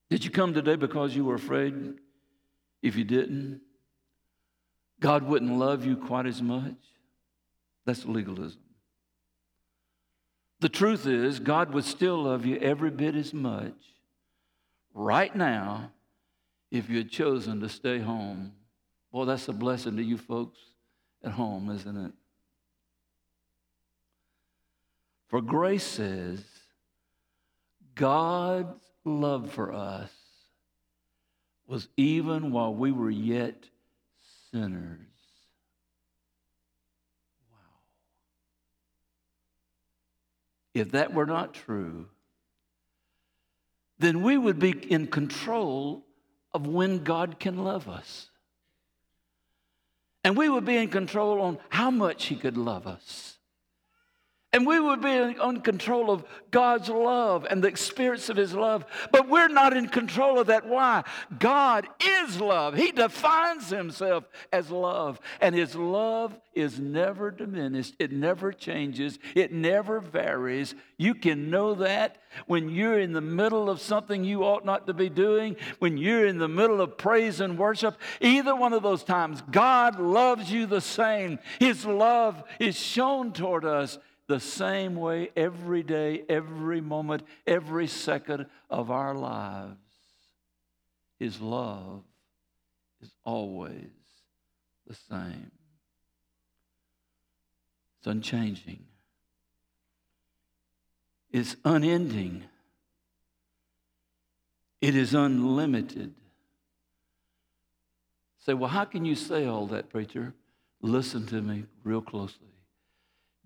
Did 0.08 0.24
you 0.24 0.30
come 0.30 0.54
today 0.54 0.76
because 0.76 1.16
you 1.16 1.24
were 1.24 1.34
afraid 1.34 1.74
if 2.82 2.96
you 2.96 3.04
didn't? 3.04 3.60
God 5.00 5.24
wouldn't 5.24 5.58
love 5.58 5.84
you 5.84 5.96
quite 5.96 6.26
as 6.26 6.40
much? 6.40 6.76
That's 7.84 8.04
legalism. 8.04 8.60
The 10.60 10.68
truth 10.68 11.06
is, 11.06 11.38
God 11.38 11.72
would 11.74 11.84
still 11.84 12.22
love 12.22 12.46
you 12.46 12.56
every 12.58 12.90
bit 12.90 13.14
as 13.14 13.34
much 13.34 13.74
right 14.94 15.34
now 15.34 15.92
if 16.70 16.88
you 16.88 16.98
had 16.98 17.10
chosen 17.10 17.60
to 17.60 17.68
stay 17.68 17.98
home. 17.98 18.52
Boy, 19.12 19.26
that's 19.26 19.48
a 19.48 19.52
blessing 19.52 19.96
to 19.96 20.02
you 20.02 20.16
folks 20.16 20.58
at 21.22 21.32
home, 21.32 21.70
isn't 21.70 21.96
it? 21.96 22.12
For 25.28 25.42
grace 25.42 25.84
says, 25.84 26.42
God's 27.94 28.85
love 29.06 29.52
for 29.52 29.72
us 29.72 30.10
was 31.66 31.88
even 31.96 32.52
while 32.52 32.74
we 32.74 32.92
were 32.92 33.10
yet 33.10 33.64
sinners. 34.50 35.00
Wow. 37.50 37.58
If 40.74 40.92
that 40.92 41.12
were 41.12 41.26
not 41.26 41.54
true, 41.54 42.06
then 43.98 44.22
we 44.22 44.36
would 44.36 44.58
be 44.58 44.70
in 44.70 45.06
control 45.06 46.04
of 46.52 46.66
when 46.66 47.02
God 47.02 47.38
can 47.38 47.64
love 47.64 47.88
us. 47.88 48.30
And 50.22 50.36
we 50.36 50.48
would 50.48 50.64
be 50.64 50.76
in 50.76 50.88
control 50.88 51.40
on 51.40 51.58
how 51.68 51.90
much 51.90 52.26
He 52.26 52.36
could 52.36 52.56
love 52.56 52.86
us. 52.86 53.35
And 54.56 54.66
we 54.66 54.80
would 54.80 55.02
be 55.02 55.10
in 55.10 55.60
control 55.60 56.10
of 56.10 56.24
God's 56.50 56.88
love 56.88 57.46
and 57.50 57.62
the 57.62 57.68
experience 57.68 58.30
of 58.30 58.38
His 58.38 58.54
love. 58.54 58.86
But 59.12 59.28
we're 59.28 59.48
not 59.48 59.76
in 59.76 59.86
control 59.86 60.38
of 60.38 60.46
that. 60.46 60.66
Why? 60.66 61.04
God 61.38 61.86
is 62.02 62.40
love. 62.40 62.74
He 62.74 62.90
defines 62.90 63.68
Himself 63.68 64.24
as 64.54 64.70
love. 64.70 65.20
And 65.42 65.54
His 65.54 65.74
love 65.74 66.34
is 66.54 66.80
never 66.80 67.30
diminished, 67.30 67.96
it 67.98 68.12
never 68.12 68.50
changes, 68.50 69.18
it 69.34 69.52
never 69.52 70.00
varies. 70.00 70.74
You 70.96 71.14
can 71.14 71.50
know 71.50 71.74
that 71.74 72.16
when 72.46 72.70
you're 72.70 72.98
in 72.98 73.12
the 73.12 73.20
middle 73.20 73.68
of 73.68 73.82
something 73.82 74.24
you 74.24 74.42
ought 74.42 74.64
not 74.64 74.86
to 74.86 74.94
be 74.94 75.10
doing, 75.10 75.56
when 75.80 75.98
you're 75.98 76.24
in 76.24 76.38
the 76.38 76.48
middle 76.48 76.80
of 76.80 76.96
praise 76.96 77.40
and 77.42 77.58
worship. 77.58 77.98
Either 78.22 78.56
one 78.56 78.72
of 78.72 78.82
those 78.82 79.04
times, 79.04 79.42
God 79.50 80.00
loves 80.00 80.50
you 80.50 80.64
the 80.64 80.80
same. 80.80 81.40
His 81.60 81.84
love 81.84 82.42
is 82.58 82.74
shown 82.74 83.34
toward 83.34 83.66
us 83.66 83.98
the 84.28 84.40
same 84.40 84.96
way 84.96 85.30
every 85.36 85.82
day, 85.82 86.24
every 86.28 86.80
moment, 86.80 87.22
every 87.46 87.86
second 87.86 88.46
of 88.68 88.90
our 88.90 89.14
lives. 89.14 89.76
His 91.18 91.40
love 91.40 92.02
is 93.00 93.10
always 93.24 93.90
the 94.86 94.94
same. 94.94 95.50
It's 97.98 98.06
unchanging. 98.06 98.84
It's 101.30 101.56
unending. 101.64 102.44
It 104.80 104.94
is 104.94 105.14
unlimited. 105.14 106.14
Say, 108.38 108.54
well, 108.54 108.70
how 108.70 108.84
can 108.84 109.04
you 109.04 109.14
say 109.14 109.46
all 109.46 109.66
that, 109.68 109.90
preacher? 109.90 110.34
Listen 110.82 111.26
to 111.26 111.40
me 111.40 111.64
real 111.82 112.02
closely 112.02 112.55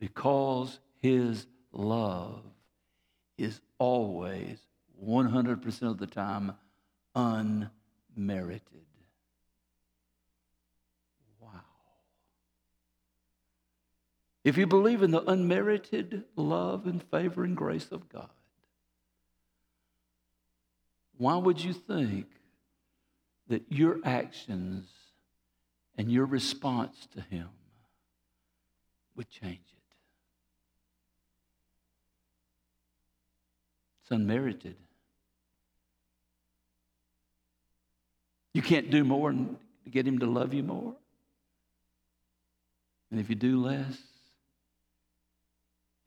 because 0.00 0.80
his 0.96 1.46
love 1.72 2.42
is 3.38 3.60
always 3.78 4.58
100% 5.04 5.82
of 5.82 5.98
the 5.98 6.06
time 6.06 6.54
unmerited. 7.14 8.62
Wow. 11.40 11.50
If 14.42 14.56
you 14.56 14.66
believe 14.66 15.02
in 15.02 15.10
the 15.10 15.22
unmerited 15.22 16.24
love 16.34 16.86
and 16.86 17.02
favor 17.02 17.44
and 17.44 17.56
grace 17.56 17.88
of 17.92 18.08
God, 18.08 18.30
why 21.18 21.36
would 21.36 21.62
you 21.62 21.74
think 21.74 22.26
that 23.48 23.70
your 23.70 24.00
actions 24.02 24.88
and 25.98 26.10
your 26.10 26.24
response 26.24 27.06
to 27.14 27.20
Him 27.20 27.48
would 29.14 29.28
change 29.28 29.69
It's 34.10 34.16
unmerited. 34.16 34.74
You 38.52 38.62
can't 38.62 38.90
do 38.90 39.04
more 39.04 39.30
to 39.30 39.56
get 39.88 40.04
him 40.04 40.18
to 40.18 40.26
love 40.26 40.52
you 40.52 40.64
more. 40.64 40.96
And 43.10 43.20
if 43.20 43.28
you 43.28 43.36
do 43.36 43.62
less, 43.62 43.96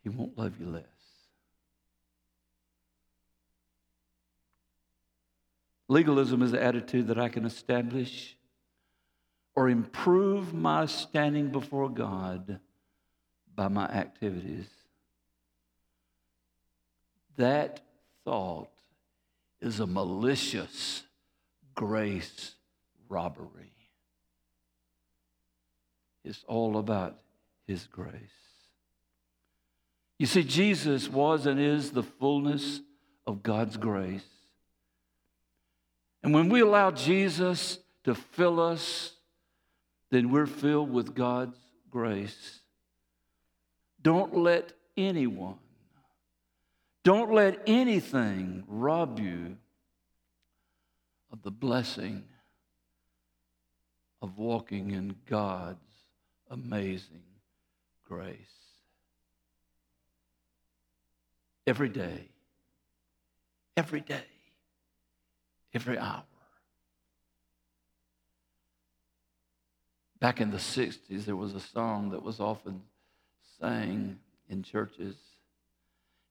he 0.03 0.09
won't 0.09 0.37
love 0.37 0.59
you 0.59 0.67
less. 0.67 0.83
Legalism 5.87 6.41
is 6.41 6.51
the 6.51 6.61
attitude 6.61 7.07
that 7.07 7.17
I 7.17 7.29
can 7.29 7.45
establish 7.45 8.35
or 9.55 9.69
improve 9.69 10.53
my 10.53 10.87
standing 10.87 11.49
before 11.49 11.89
God 11.89 12.59
by 13.55 13.69
my 13.69 13.85
activities. 13.85 14.67
That 17.37 17.79
thought 18.25 18.69
is 19.61 19.79
a 19.79 19.87
malicious 19.87 21.03
grace 21.75 22.55
robbery. 23.09 23.71
It's 26.23 26.43
all 26.47 26.77
about 26.77 27.17
His 27.67 27.85
grace. 27.87 28.13
You 30.19 30.25
see, 30.25 30.43
Jesus 30.43 31.09
was 31.09 31.45
and 31.45 31.59
is 31.59 31.91
the 31.91 32.03
fullness 32.03 32.81
of 33.25 33.43
God's 33.43 33.77
grace. 33.77 34.23
And 36.21 36.33
when 36.33 36.49
we 36.49 36.61
allow 36.61 36.91
Jesus 36.91 37.79
to 38.05 38.15
fill 38.15 38.59
us, 38.59 39.13
then 40.11 40.29
we're 40.29 40.45
filled 40.45 40.91
with 40.91 41.13
God's 41.13 41.57
grace. 41.89 42.59
Don't 44.01 44.37
let 44.37 44.73
anyone 44.95 45.57
Don't 47.03 47.33
let 47.33 47.61
anything 47.67 48.63
rob 48.67 49.19
you 49.19 49.57
of 51.31 51.41
the 51.41 51.51
blessing 51.51 52.23
of 54.21 54.37
walking 54.37 54.91
in 54.91 55.15
God's 55.25 55.79
amazing 56.49 57.23
grace. 58.07 58.37
Every 61.67 61.89
day, 61.89 62.29
every 63.75 63.99
day, 63.99 64.23
every 65.73 65.97
hour. 65.97 66.23
Back 70.21 70.39
in 70.39 70.51
the 70.51 70.57
60s, 70.57 71.25
there 71.25 71.35
was 71.35 71.53
a 71.53 71.59
song 71.59 72.11
that 72.11 72.23
was 72.23 72.39
often 72.39 72.81
sang 73.59 74.19
in 74.47 74.63
churches. 74.63 75.17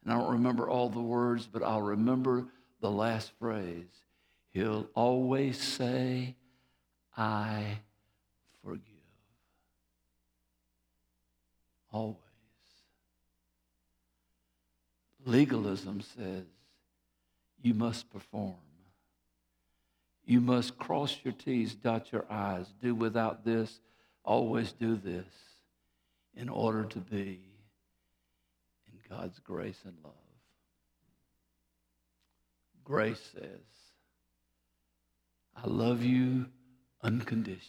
And 0.05 0.13
I 0.13 0.19
don't 0.19 0.33
remember 0.33 0.69
all 0.69 0.89
the 0.89 1.01
words, 1.01 1.47
but 1.47 1.63
I'll 1.63 1.83
remember 1.83 2.47
the 2.81 2.91
last 2.91 3.33
phrase. 3.39 3.87
He'll 4.51 4.89
always 4.95 5.61
say, 5.61 6.35
I 7.17 7.79
forgive. 8.65 8.83
Always. 11.93 12.17
Legalism 15.25 16.01
says 16.01 16.45
you 17.63 17.75
must 17.75 18.11
perform. 18.11 18.55
You 20.25 20.41
must 20.41 20.79
cross 20.79 21.17
your 21.23 21.33
T's, 21.33 21.75
dot 21.75 22.13
your 22.13 22.25
I's, 22.31 22.67
do 22.81 22.95
without 22.95 23.45
this, 23.45 23.81
always 24.25 24.73
do 24.73 24.97
this 24.97 25.27
in 26.37 26.49
order 26.49 26.85
to 26.85 26.99
be 26.99 27.41
God's 29.13 29.39
grace 29.41 29.79
and 29.85 29.95
love. 30.03 30.15
Grace 32.83 33.21
says, 33.35 33.61
I 35.55 35.67
love 35.67 36.03
you 36.03 36.47
unconditionally, 37.03 37.61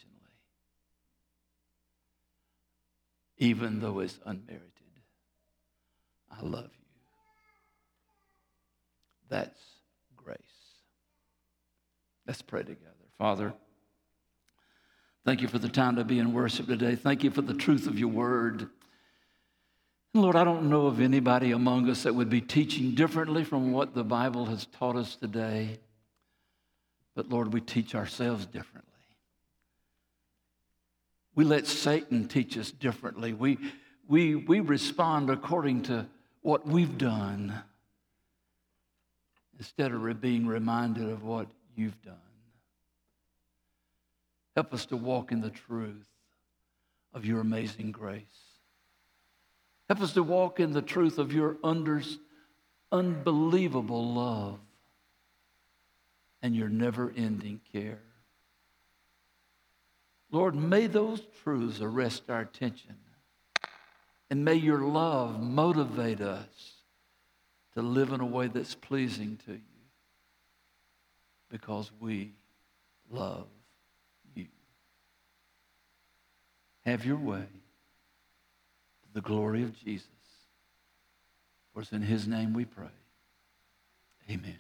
even 3.38 3.82
though 3.82 4.00
it's 4.00 4.18
unmerited. 4.26 4.70
I 6.32 6.42
love 6.46 6.70
you. 6.80 6.86
That's 9.30 9.60
grace. 10.16 10.38
Let's 12.26 12.42
pray 12.42 12.62
together. 12.62 12.80
Father, 13.18 13.54
thank 15.26 15.42
you 15.42 15.50
for 15.50 15.60
the 15.60 15.70
time 15.70 15.98
to 15.98 16.06
be 16.06 16.20
in 16.20 16.34
worship 16.34 16.68
today. 16.68 16.96
Thank 16.96 17.24
you 17.24 17.32
for 17.32 17.42
the 17.42 17.54
truth 17.54 17.86
of 17.86 18.00
your 18.00 18.10
word. 18.10 18.70
Lord, 20.16 20.36
I 20.36 20.44
don't 20.44 20.70
know 20.70 20.86
of 20.86 21.02
anybody 21.02 21.52
among 21.52 21.90
us 21.90 22.04
that 22.04 22.14
would 22.14 22.30
be 22.30 22.42
teaching 22.42 22.94
differently 22.94 23.44
from 23.44 23.72
what 23.72 23.96
the 23.96 24.04
Bible 24.04 24.46
has 24.46 24.68
taught 24.68 24.96
us 24.96 25.16
today. 25.16 25.80
But 27.16 27.30
Lord, 27.30 27.52
we 27.52 27.62
teach 27.62 27.96
ourselves 27.96 28.46
differently. 28.46 28.92
We 31.34 31.46
let 31.46 31.66
Satan 31.66 32.28
teach 32.28 32.60
us 32.60 32.70
differently. 32.70 33.34
We, 33.34 33.58
we, 34.08 34.36
we 34.36 34.60
respond 34.60 35.32
according 35.32 35.84
to 35.84 36.06
what 36.42 36.68
we've 36.68 36.98
done 36.98 37.62
instead 39.58 39.94
of 39.94 40.22
being 40.22 40.46
reminded 40.46 41.10
of 41.10 41.24
what 41.24 41.48
you've 41.76 42.00
done. 42.04 42.16
Help 44.56 44.76
us 44.76 44.86
to 44.88 44.98
walk 44.98 45.32
in 45.32 45.42
the 45.42 45.50
truth 45.50 46.08
of 47.16 47.26
your 47.26 47.40
amazing 47.40 47.92
grace. 47.92 48.43
Help 49.90 50.02
us 50.02 50.14
to 50.14 50.24
walk 50.24 50.60
in 50.60 50.72
the 50.72 50.82
truth 50.82 51.18
of 51.18 51.34
your 51.34 51.58
under, 51.64 52.02
unbelievable 52.92 54.14
love 54.14 54.60
and 56.42 56.56
your 56.56 56.70
never 56.70 57.14
ending 57.16 57.60
care. 57.72 58.02
Lord, 60.32 60.56
may 60.56 60.88
those 60.88 61.22
truths 61.44 61.80
arrest 61.80 62.24
our 62.30 62.42
attention. 62.42 62.96
And 64.30 64.44
may 64.44 64.56
your 64.56 64.80
love 64.80 65.40
motivate 65.40 66.22
us 66.22 66.74
to 67.76 67.82
live 67.82 68.12
in 68.12 68.20
a 68.20 68.26
way 68.26 68.48
that's 68.48 68.74
pleasing 68.74 69.38
to 69.46 69.54
you 69.54 69.60
because 71.50 71.92
we 72.00 72.34
love 73.12 73.46
you. 74.34 74.48
Have 76.86 77.06
your 77.06 77.18
way 77.18 77.46
the 79.14 79.22
glory 79.22 79.64
of 79.64 79.78
Jesus. 79.84 80.08
For 81.74 81.82
it's 81.82 81.92
in 81.92 82.02
his 82.02 82.28
name 82.28 82.54
we 82.54 82.66
pray. 82.66 82.88
Amen. 84.30 84.60